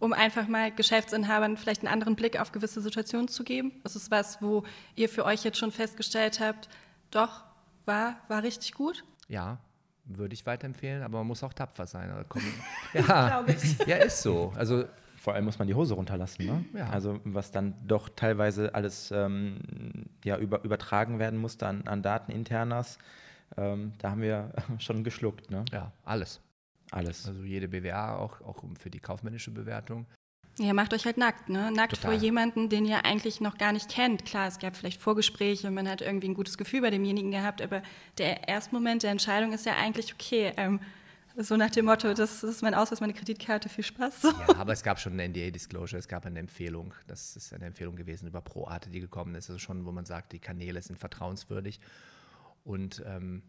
[0.00, 3.72] Um einfach mal Geschäftsinhabern vielleicht einen anderen Blick auf gewisse Situationen zu geben?
[3.84, 4.64] Das ist was, wo
[4.96, 6.68] ihr für euch jetzt schon festgestellt habt,
[7.10, 7.44] doch,
[7.84, 9.04] war, war richtig gut?
[9.28, 9.58] Ja,
[10.04, 12.12] würde ich weiterempfehlen, aber man muss auch tapfer sein.
[12.94, 13.44] ja,
[13.86, 14.52] ja, ist so.
[14.56, 14.84] Also
[15.16, 16.46] vor allem muss man die Hose runterlassen.
[16.46, 16.64] Ne?
[16.74, 16.88] Ja.
[16.88, 19.58] Also was dann doch teilweise alles ähm,
[20.24, 22.98] ja, über, übertragen werden musste an, an Dateninternas,
[23.56, 25.50] ähm, da haben wir schon geschluckt.
[25.50, 25.64] Ne?
[25.72, 26.40] Ja, alles.
[26.90, 27.26] Alles.
[27.26, 30.06] Also jede BWA auch, auch für die kaufmännische Bewertung.
[30.58, 31.70] Ja, macht euch halt nackt, ne?
[31.70, 32.12] Nackt Total.
[32.12, 34.26] vor jemanden, den ihr eigentlich noch gar nicht kennt.
[34.26, 37.82] Klar, es gab vielleicht Vorgespräche, man hat irgendwie ein gutes Gefühl bei demjenigen gehabt, aber
[38.18, 40.80] der Erstmoment der Entscheidung ist ja eigentlich, okay, ähm,
[41.36, 44.22] so nach dem Motto, das, ist mein Ausweis, meine Kreditkarte, viel Spaß.
[44.22, 44.28] So.
[44.28, 46.92] Ja, aber es gab schon eine NDA-Disclosure, es gab eine Empfehlung.
[47.06, 49.48] Das ist eine Empfehlung gewesen über ProAte, die gekommen ist.
[49.48, 51.80] Also schon, wo man sagt, die Kanäle sind vertrauenswürdig.
[52.64, 53.42] Und ähm,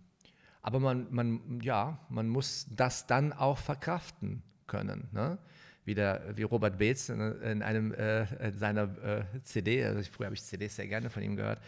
[0.61, 5.07] aber man, man, ja, man muss das dann auch verkraften können.
[5.11, 5.37] Ne?
[5.85, 10.27] Wie, der, wie Robert Bates in, in einem äh, in seiner äh, CD, also früher
[10.27, 11.59] habe ich CDs sehr gerne von ihm gehört,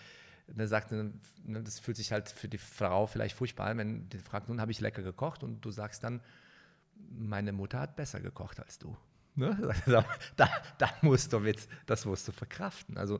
[0.47, 1.11] der sagte,
[1.45, 4.61] ne, das fühlt sich halt für die Frau vielleicht furchtbar an, wenn die fragt, nun
[4.61, 6.21] habe ich lecker gekocht und du sagst dann,
[7.09, 8.95] meine Mutter hat besser gekocht als du.
[9.35, 9.73] Ne?
[9.85, 12.97] Da, da, da musst du jetzt, das musst du verkraften.
[12.97, 13.19] Also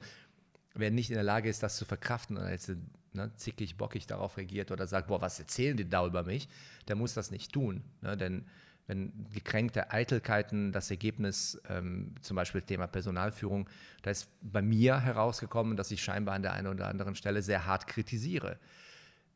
[0.75, 2.71] wer nicht in der Lage ist, das zu verkraften jetzt
[3.13, 6.47] ne, zickig, bockig darauf reagiert oder sagt, boah, was erzählen die da über mich,
[6.87, 7.83] der muss das nicht tun.
[8.01, 8.17] Ne?
[8.17, 8.45] Denn
[8.87, 13.69] wenn gekränkte Eitelkeiten das Ergebnis, ähm, zum Beispiel Thema Personalführung,
[14.01, 17.65] da ist bei mir herausgekommen, dass ich scheinbar an der einen oder anderen Stelle sehr
[17.65, 18.59] hart kritisiere.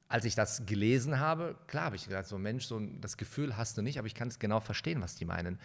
[0.09, 3.77] Als ich das gelesen habe, klar habe ich gesagt, so Mensch, so das Gefühl hast
[3.77, 5.59] du nicht, aber ich kann es genau verstehen, was die meinen.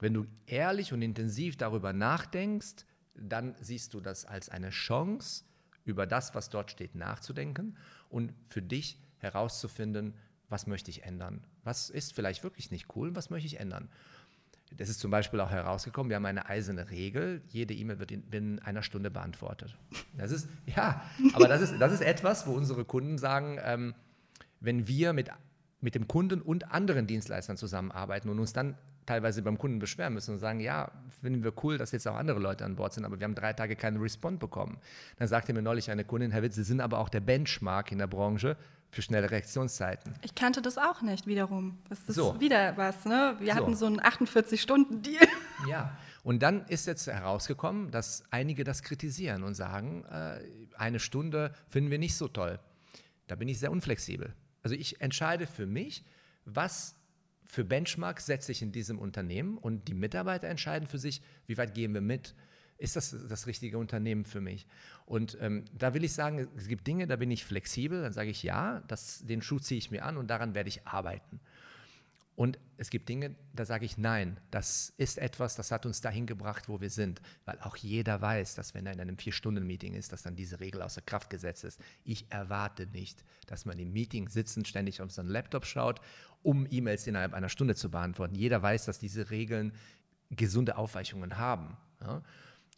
[0.00, 5.44] Wenn du ehrlich und intensiv darüber nachdenkst, dann siehst du das als eine Chance,
[5.88, 7.76] über das, was dort steht, nachzudenken
[8.08, 10.14] und für dich herauszufinden,
[10.48, 11.44] was möchte ich ändern?
[11.64, 13.14] Was ist vielleicht wirklich nicht cool?
[13.14, 13.88] Was möchte ich ändern?
[14.76, 18.22] Das ist zum Beispiel auch herausgekommen, wir haben eine eiserne Regel, jede E-Mail wird in,
[18.22, 19.76] binnen einer Stunde beantwortet.
[20.16, 23.94] Das ist, ja, aber das ist, das ist etwas, wo unsere Kunden sagen, ähm,
[24.60, 25.30] wenn wir mit,
[25.80, 28.76] mit dem Kunden und anderen Dienstleistern zusammenarbeiten und uns dann
[29.08, 30.90] teilweise beim Kunden beschweren müssen und sagen, ja,
[31.22, 33.52] finden wir cool, dass jetzt auch andere Leute an Bord sind, aber wir haben drei
[33.52, 34.78] Tage keinen Respond bekommen.
[35.16, 37.98] Dann sagte mir neulich eine Kundin, Herr Witz, Sie sind aber auch der Benchmark in
[37.98, 38.56] der Branche
[38.90, 40.14] für schnelle Reaktionszeiten.
[40.22, 41.78] Ich kannte das auch nicht wiederum.
[41.88, 42.38] Das ist So.
[42.40, 43.36] wieder was, ne?
[43.38, 43.58] Wir So.
[43.60, 45.26] hatten so einen 48-Stunden-Deal.
[45.68, 50.38] Ja, und dann ist jetzt herausgekommen, dass einige das kritisieren und sagen, äh,
[50.76, 52.60] eine Stunde finden wir nicht so toll.
[53.26, 54.32] Da bin ich sehr unflexibel.
[54.62, 56.04] Also ich entscheide für mich,
[56.44, 56.94] was
[57.48, 61.74] für Benchmarks setze ich in diesem Unternehmen und die Mitarbeiter entscheiden für sich, wie weit
[61.74, 62.34] gehen wir mit.
[62.76, 64.66] Ist das das richtige Unternehmen für mich?
[65.06, 68.30] Und ähm, da will ich sagen, es gibt Dinge, da bin ich flexibel, dann sage
[68.30, 71.40] ich ja, das, den Schuh ziehe ich mir an und daran werde ich arbeiten.
[72.38, 76.24] Und es gibt Dinge, da sage ich nein, das ist etwas, das hat uns dahin
[76.24, 77.20] gebracht, wo wir sind.
[77.44, 80.82] Weil auch jeder weiß, dass wenn er in einem Vier-Stunden-Meeting ist, dass dann diese Regel
[80.82, 81.80] außer Kraft gesetzt ist.
[82.04, 86.00] Ich erwarte nicht, dass man im Meeting sitzend ständig auf seinen Laptop schaut,
[86.44, 88.36] um E-Mails innerhalb einer Stunde zu beantworten.
[88.36, 89.72] Jeder weiß, dass diese Regeln
[90.30, 91.76] gesunde Aufweichungen haben.
[92.00, 92.22] Ja?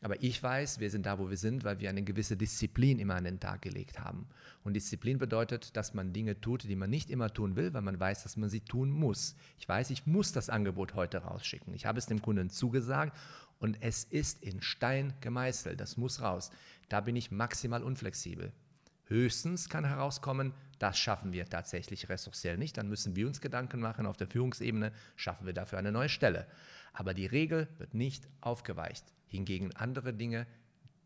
[0.03, 3.17] Aber ich weiß, wir sind da, wo wir sind, weil wir eine gewisse Disziplin immer
[3.17, 4.27] an den Tag gelegt haben.
[4.65, 8.01] Und Disziplin bedeutet, dass man Dinge tut, die man nicht immer tun will, weil man
[8.01, 9.37] weiß, dass man sie tun muss.
[9.59, 11.75] Ich weiß, ich muss das Angebot heute rausschicken.
[11.75, 13.17] Ich habe es dem Kunden zugesagt
[13.59, 15.79] und es ist in Stein gemeißelt.
[15.79, 16.51] Das muss raus.
[16.89, 18.53] Da bin ich maximal unflexibel.
[19.05, 22.79] Höchstens kann herauskommen, das schaffen wir tatsächlich ressourciell nicht.
[22.79, 26.47] Dann müssen wir uns Gedanken machen auf der Führungsebene, schaffen wir dafür eine neue Stelle.
[26.95, 29.05] Aber die Regel wird nicht aufgeweicht.
[29.31, 30.47] Hingegen andere Dinge,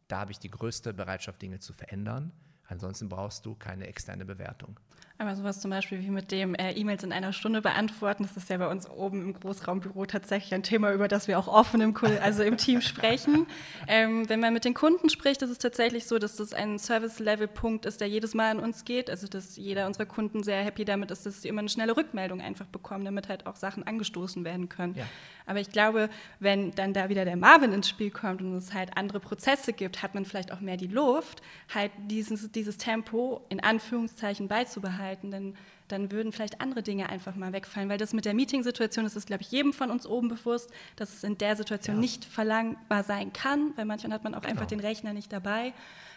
[0.08, 2.32] da habe ich die größte Bereitschaft, Dinge zu verändern.
[2.66, 4.80] Ansonsten brauchst du keine externe Bewertung.
[5.16, 8.50] Aber sowas zum Beispiel wie mit dem äh, E-Mails in einer Stunde beantworten, das ist
[8.50, 11.94] ja bei uns oben im Großraumbüro tatsächlich ein Thema, über das wir auch offen im,
[12.20, 13.46] also im Team sprechen.
[13.86, 17.84] Ähm, wenn man mit den Kunden spricht, ist es tatsächlich so, dass das ein Service-Level-Punkt
[17.84, 19.10] ist, der jedes Mal an uns geht.
[19.10, 22.40] Also dass jeder unserer Kunden sehr happy damit ist, dass sie immer eine schnelle Rückmeldung
[22.40, 24.94] einfach bekommen, damit halt auch Sachen angestoßen werden können.
[24.94, 25.04] Ja.
[25.46, 26.08] Aber ich glaube,
[26.40, 30.02] wenn dann da wieder der Marvin ins Spiel kommt und es halt andere Prozesse gibt,
[30.02, 35.03] hat man vielleicht auch mehr die Luft, halt dieses, dieses Tempo in Anführungszeichen beizubehalten.
[35.30, 35.54] Denn
[35.88, 37.88] dann würden vielleicht andere Dinge einfach mal wegfallen.
[37.88, 41.12] Weil das mit der Meetingsituation, das ist, glaube ich, jedem von uns oben bewusst, dass
[41.14, 42.00] es in der Situation Ja.
[42.00, 45.72] nicht verlangbar sein kann, weil manchmal hat man auch einfach den Rechner nicht dabei.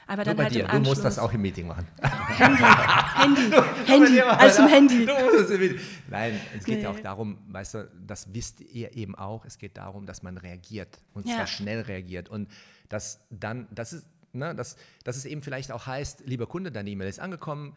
[0.10, 1.86] Aber Nur dann bei halt dir, im du musst das auch im Meeting machen.
[2.02, 3.52] Handy,
[3.86, 5.06] Handy, alles im Handy.
[5.06, 6.97] Das im Meeting- Nein, es geht ja Nee.
[6.97, 11.00] auch darum, weißt du, das wisst ihr eben auch, es geht darum, dass man reagiert
[11.13, 11.36] und Ja.
[11.36, 12.47] zwar schnell reagiert und
[12.89, 16.89] dass dann, das ist, ne, dass, dass es eben vielleicht auch heißt, lieber Kunde, deine
[16.89, 17.76] E-Mail ist angekommen,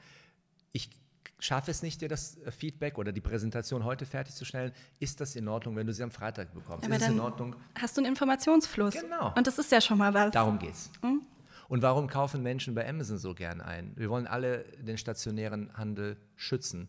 [0.72, 0.90] ich
[1.38, 5.48] schaffe es nicht, dir das äh, Feedback oder die Präsentation heute fertigzustellen, ist das in
[5.48, 6.84] Ordnung, wenn du sie am Freitag bekommst?
[6.84, 7.56] Aber ist es in dann Ordnung?
[7.78, 8.94] hast du einen Informationsfluss.
[8.94, 9.32] Genau.
[9.34, 10.32] Und das ist ja schon mal was.
[10.32, 10.90] Darum geht's.
[11.02, 11.22] Hm?
[11.68, 13.92] Und warum kaufen Menschen bei Amazon so gern ein?
[13.96, 16.88] Wir wollen alle den stationären Handel schützen.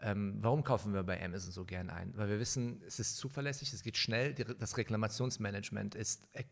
[0.00, 2.12] Ähm, warum kaufen wir bei Amazon so gern ein?
[2.16, 6.44] Weil wir wissen, es ist zuverlässig, es geht schnell, das Reklamationsmanagement ist äh,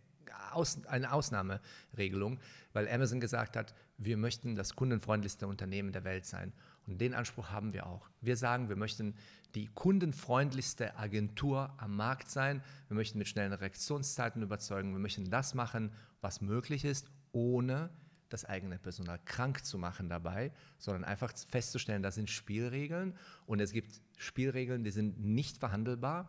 [0.89, 2.41] eine Ausnahmeregelung,
[2.73, 6.53] weil Amazon gesagt hat, wir möchten das kundenfreundlichste Unternehmen der Welt sein.
[6.87, 8.09] Und den Anspruch haben wir auch.
[8.23, 9.15] Wir sagen, wir möchten
[9.55, 12.63] die kundenfreundlichste Agentur am Markt sein.
[12.89, 14.93] Wir möchten mit schnellen Reaktionszeiten überzeugen.
[14.93, 17.91] Wir möchten das machen, was möglich ist, ohne
[18.31, 23.73] das eigene Personal krank zu machen dabei, sondern einfach festzustellen, das sind Spielregeln und es
[23.73, 26.29] gibt Spielregeln, die sind nicht verhandelbar.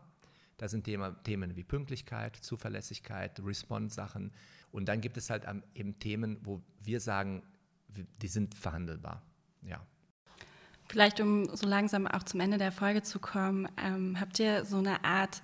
[0.58, 4.32] Da sind Thema, Themen wie Pünktlichkeit, Zuverlässigkeit, Response-Sachen.
[4.72, 7.42] Und dann gibt es halt eben Themen, wo wir sagen,
[8.22, 9.22] die sind verhandelbar.
[9.62, 9.82] Ja.
[10.88, 14.78] Vielleicht, um so langsam auch zum Ende der Folge zu kommen, ähm, habt ihr so
[14.78, 15.42] eine Art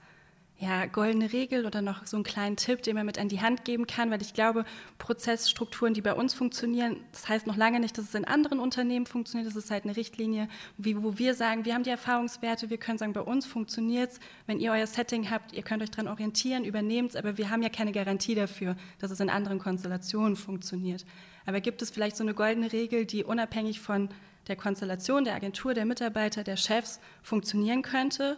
[0.60, 3.64] ja, goldene Regel oder noch so einen kleinen Tipp, den man mit an die Hand
[3.64, 4.66] geben kann, weil ich glaube,
[4.98, 9.06] Prozessstrukturen, die bei uns funktionieren, das heißt noch lange nicht, dass es in anderen Unternehmen
[9.06, 9.48] funktioniert.
[9.48, 12.98] Das ist halt eine Richtlinie, wie, wo wir sagen, wir haben die Erfahrungswerte, wir können
[12.98, 14.20] sagen, bei uns funktioniert es.
[14.48, 17.62] Wenn ihr euer Setting habt, ihr könnt euch daran orientieren, übernehmt es, aber wir haben
[17.62, 21.06] ja keine Garantie dafür, dass es in anderen Konstellationen funktioniert.
[21.48, 24.10] Aber gibt es vielleicht so eine goldene Regel, die unabhängig von
[24.50, 28.38] der Konstellation, der Agentur, der Mitarbeiter, der Chefs funktionieren könnte?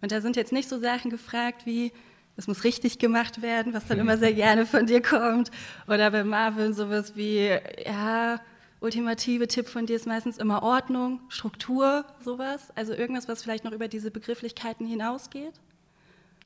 [0.00, 1.92] Und da sind jetzt nicht so Sachen gefragt wie,
[2.38, 5.50] es muss richtig gemacht werden, was dann immer sehr gerne von dir kommt.
[5.86, 7.50] Oder bei Marvin sowas wie,
[7.84, 8.40] ja,
[8.80, 12.70] ultimative Tipp von dir ist meistens immer Ordnung, Struktur, sowas.
[12.74, 15.60] Also irgendwas, was vielleicht noch über diese Begrifflichkeiten hinausgeht.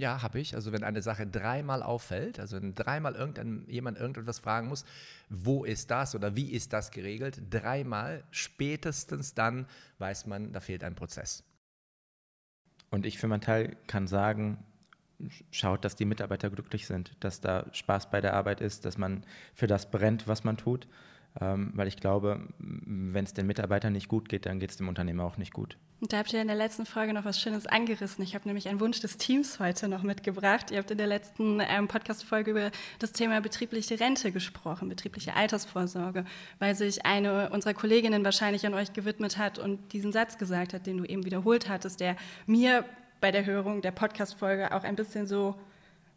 [0.00, 0.54] Ja, habe ich.
[0.54, 4.86] Also wenn eine Sache dreimal auffällt, also wenn dreimal irgendein, jemand irgendetwas fragen muss,
[5.28, 9.66] wo ist das oder wie ist das geregelt, dreimal, spätestens dann
[9.98, 11.44] weiß man, da fehlt ein Prozess.
[12.88, 14.64] Und ich für meinen Teil kann sagen,
[15.50, 19.22] schaut, dass die Mitarbeiter glücklich sind, dass da Spaß bei der Arbeit ist, dass man
[19.52, 20.88] für das brennt, was man tut.
[21.40, 24.88] Ähm, weil ich glaube, wenn es den Mitarbeitern nicht gut geht, dann geht es dem
[24.88, 25.76] Unternehmen auch nicht gut.
[26.00, 28.24] Und da habt ihr in der letzten Folge noch was Schönes angerissen.
[28.24, 30.70] Ich habe nämlich einen Wunsch des Teams heute noch mitgebracht.
[30.70, 36.24] Ihr habt in der letzten ähm, Podcast-Folge über das Thema betriebliche Rente gesprochen, betriebliche Altersvorsorge,
[36.58, 40.86] weil sich eine unserer Kolleginnen wahrscheinlich an euch gewidmet hat und diesen Satz gesagt hat,
[40.86, 42.16] den du eben wiederholt hattest, der
[42.46, 42.84] mir
[43.20, 45.54] bei der Hörung der Podcast-Folge auch ein bisschen so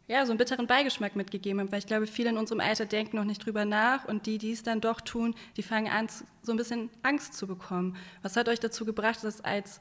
[0.06, 3.16] ja, so einen bitteren Beigeschmack mitgegeben haben, weil ich glaube, viele in unserem Alter denken
[3.16, 6.08] noch nicht drüber nach und die, die es dann doch tun, die fangen an,
[6.42, 7.96] so ein bisschen Angst zu bekommen.
[8.22, 9.80] Was hat euch dazu gebracht, das als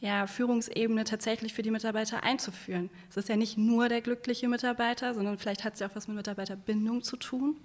[0.00, 2.90] ja, Führungsebene tatsächlich für die Mitarbeiter einzuführen?
[3.08, 6.08] Es ist ja nicht nur der glückliche Mitarbeiter, sondern vielleicht hat es ja auch was
[6.08, 7.60] mit Mitarbeiterbindung zu tun.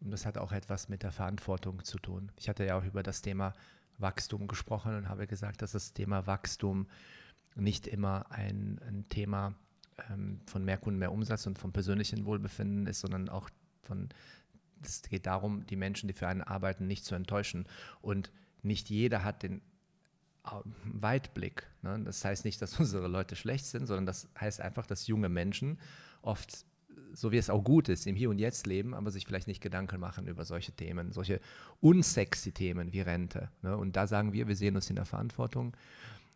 [0.00, 2.30] Und das hat auch etwas mit der Verantwortung zu tun.
[2.36, 3.52] Ich hatte ja auch über das Thema
[3.98, 6.86] Wachstum gesprochen und habe gesagt, dass das Thema Wachstum
[7.56, 9.63] nicht immer ein, ein Thema ist
[10.10, 13.50] ähm, von mehr Kunden mehr Umsatz und vom persönlichen Wohlbefinden ist, sondern auch
[13.82, 14.08] von,
[14.82, 17.66] es geht darum, die Menschen, die für einen arbeiten, nicht zu enttäuschen.
[18.00, 18.30] Und
[18.62, 19.60] nicht jeder hat den
[20.84, 21.66] Weitblick.
[21.82, 22.02] Ne?
[22.04, 25.78] Das heißt nicht, dass unsere Leute schlecht sind, sondern das heißt einfach, dass junge Menschen
[26.22, 26.64] oft,
[27.12, 29.62] so wie es auch gut ist, im Hier und Jetzt leben, aber sich vielleicht nicht
[29.62, 31.40] Gedanken machen über solche Themen, solche
[31.80, 33.50] unsexy Themen wie Rente.
[33.62, 33.76] Ne?
[33.76, 35.76] Und da sagen wir, wir sehen uns in der Verantwortung.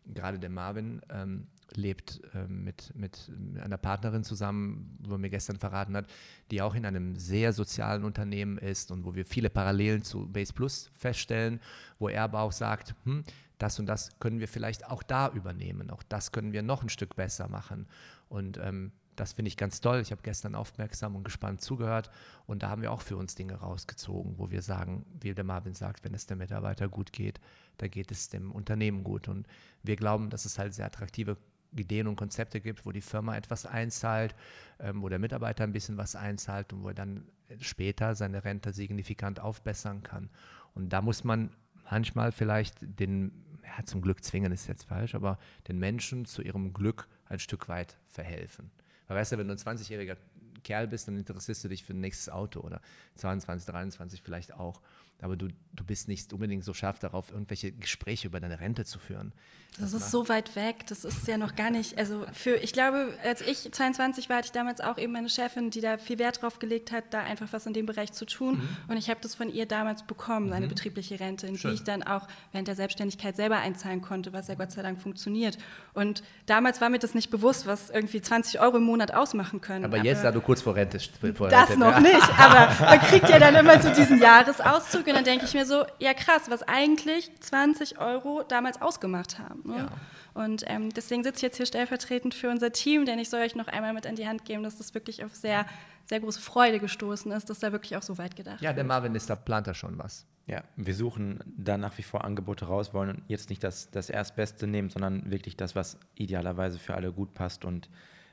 [0.05, 3.31] Gerade der Marvin ähm, lebt äh, mit, mit
[3.61, 6.07] einer Partnerin zusammen, wo er mir gestern verraten hat,
[6.51, 10.53] die auch in einem sehr sozialen Unternehmen ist und wo wir viele Parallelen zu Base
[10.53, 11.59] Plus feststellen,
[11.99, 13.23] wo er aber auch sagt, hm,
[13.57, 16.89] das und das können wir vielleicht auch da übernehmen, auch das können wir noch ein
[16.89, 17.87] Stück besser machen.
[18.29, 19.99] Und ähm, das finde ich ganz toll.
[19.99, 22.09] Ich habe gestern aufmerksam und gespannt zugehört
[22.47, 25.73] und da haben wir auch für uns Dinge rausgezogen, wo wir sagen, wie der Marvin
[25.73, 27.41] sagt, wenn es dem Mitarbeiter gut geht,
[27.81, 29.27] da geht es dem Unternehmen gut.
[29.27, 29.47] Und
[29.83, 31.37] wir glauben, dass es halt sehr attraktive
[31.75, 34.35] Ideen und Konzepte gibt, wo die Firma etwas einzahlt,
[34.79, 37.27] ähm, wo der Mitarbeiter ein bisschen was einzahlt und wo er dann
[37.59, 40.29] später seine Rente signifikant aufbessern kann.
[40.73, 41.51] Und da muss man
[41.89, 43.31] manchmal vielleicht den,
[43.63, 47.69] ja, zum Glück zwingen ist jetzt falsch, aber den Menschen zu ihrem Glück ein Stück
[47.69, 48.71] weit verhelfen.
[49.07, 50.17] Weil weißt du, wenn du ein 20-jähriger
[50.63, 52.81] Kerl bist, dann interessierst du dich für ein nächstes Auto oder
[53.15, 54.81] 22, 23 vielleicht auch
[55.21, 58.99] aber du, du bist nicht unbedingt so scharf darauf, irgendwelche Gespräche über deine Rente zu
[58.99, 59.33] führen.
[59.77, 62.73] Das, das ist so weit weg, das ist ja noch gar nicht, also für, ich
[62.73, 66.17] glaube, als ich 22 war, hatte ich damals auch eben eine Chefin, die da viel
[66.17, 68.69] Wert drauf gelegt hat, da einfach was in dem Bereich zu tun mhm.
[68.87, 70.69] und ich habe das von ihr damals bekommen, eine mhm.
[70.69, 71.69] betriebliche Rente, in Schön.
[71.69, 74.99] die ich dann auch während der Selbstständigkeit selber einzahlen konnte, was ja Gott sei Dank
[74.99, 75.57] funktioniert
[75.93, 79.85] und damals war mir das nicht bewusst, was irgendwie 20 Euro im Monat ausmachen können.
[79.85, 80.99] Aber, aber jetzt, da du kurz vor Rente
[81.35, 81.99] vor Das Rente, noch ja.
[81.99, 85.65] nicht, aber man kriegt ja dann immer so diesen Jahresauszug und dann denke ich mir
[85.65, 89.61] so, ja krass, was eigentlich 20 Euro damals ausgemacht haben.
[89.65, 89.77] Ne?
[89.77, 89.89] Ja.
[90.33, 93.55] Und ähm, deswegen sitze ich jetzt hier stellvertretend für unser Team, denn ich soll euch
[93.55, 95.65] noch einmal mit an die Hand geben, dass das wirklich auf sehr,
[96.05, 99.15] sehr große Freude gestoßen ist, dass da wirklich auch so weit gedacht Ja, der Marvin
[99.15, 100.25] ist da, plant da schon was.
[100.47, 104.65] Ja, wir suchen da nach wie vor Angebote raus, wollen jetzt nicht das, das Erstbeste
[104.65, 107.65] nehmen, sondern wirklich das, was idealerweise für alle gut passt.
[107.65, 107.89] Und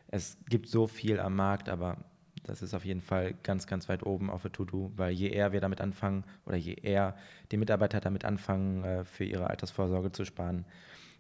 [0.09, 1.99] es gibt so viel am Markt, aber
[2.47, 5.53] das ist auf jeden Fall ganz, ganz weit oben auf der To-Do, weil je eher
[5.53, 7.17] wir damit anfangen oder je eher
[7.51, 10.65] die Mitarbeiter damit anfangen, äh, für ihre Altersvorsorge zu sparen,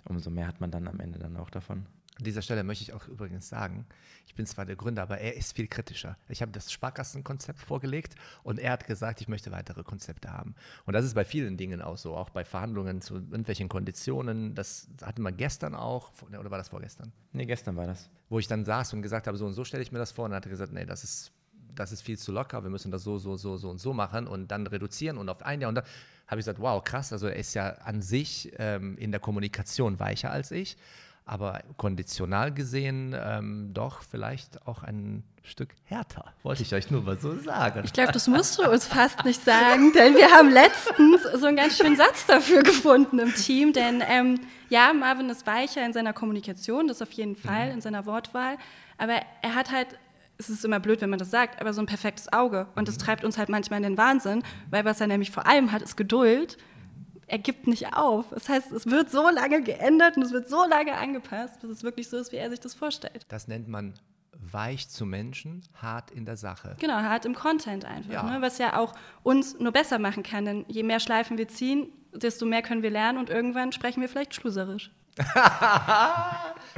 [0.05, 1.87] umso mehr hat man dann am Ende dann auch davon.
[2.19, 3.85] An dieser Stelle möchte ich auch übrigens sagen,
[4.27, 6.17] ich bin zwar der Gründer, aber er ist viel kritischer.
[6.29, 10.55] Ich habe das Sparkassenkonzept vorgelegt und er hat gesagt, ich möchte weitere Konzepte haben.
[10.87, 14.55] Und das ist bei vielen Dingen auch so, auch bei Verhandlungen zu irgendwelchen Konditionen.
[14.55, 17.13] Das hatten wir gestern auch, oder war das vorgestern?
[17.33, 18.09] Nee, gestern war das.
[18.31, 20.25] Wo ich dann saß und gesagt habe, so und so stelle ich mir das vor.
[20.25, 21.33] Und er hat gesagt, nee, das ist,
[21.75, 24.27] das ist viel zu locker, wir müssen das so, so, so, so und so machen
[24.27, 25.69] und dann reduzieren und auf ein Jahr.
[25.69, 25.85] Und dann
[26.29, 30.01] habe ich gesagt, wow, krass, also er ist ja an sich ähm, in der Kommunikation
[30.01, 30.79] weicher als ich
[31.27, 36.33] aber konditional gesehen ähm, doch vielleicht auch ein Stück härter.
[36.43, 37.83] Wollte ich euch nur mal so sagen.
[37.85, 41.57] Ich glaube, das musst du uns fast nicht sagen, denn wir haben letztens so einen
[41.57, 43.73] ganz schönen Satz dafür gefunden im Team.
[43.73, 47.75] Denn ähm, ja, Marvin ist weicher in seiner Kommunikation, das auf jeden Fall, mhm.
[47.75, 48.57] in seiner Wortwahl.
[48.97, 49.99] Aber er hat halt
[50.39, 52.67] es ist immer blöd, wenn man das sagt, aber so ein perfektes Auge.
[52.75, 53.01] Und das mhm.
[53.01, 55.97] treibt uns halt manchmal in den Wahnsinn, weil was er nämlich vor allem hat, ist
[55.97, 56.59] Geduld.
[57.27, 58.27] Er gibt nicht auf.
[58.31, 61.83] Das heißt, es wird so lange geändert und es wird so lange angepasst, bis es
[61.83, 63.27] wirklich so ist, wie er sich das vorstellt.
[63.29, 63.95] Das nennt man
[64.39, 66.77] weich zu Menschen, hart in der Sache.
[66.79, 68.13] Genau, hart im Content einfach.
[68.13, 68.23] Ja.
[68.23, 68.43] Ne?
[68.43, 70.45] Was ja auch uns nur besser machen kann.
[70.45, 74.09] Denn je mehr Schleifen wir ziehen, desto mehr können wir lernen und irgendwann sprechen wir
[74.09, 74.91] vielleicht schluserisch.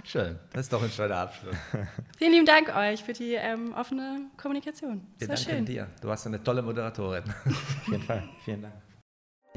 [0.04, 1.56] Schön, das ist doch ein schöner Abschluss.
[2.18, 5.04] Vielen lieben Dank euch für die ähm, offene Kommunikation.
[5.18, 5.66] Wir danken schön.
[5.66, 5.88] dir.
[6.00, 7.24] Du hast eine tolle Moderatorin.
[7.24, 8.28] Auf jeden Fall.
[8.44, 8.74] Vielen Dank.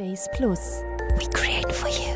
[0.02, 0.84] Base Plus.
[1.20, 2.11] We create for you.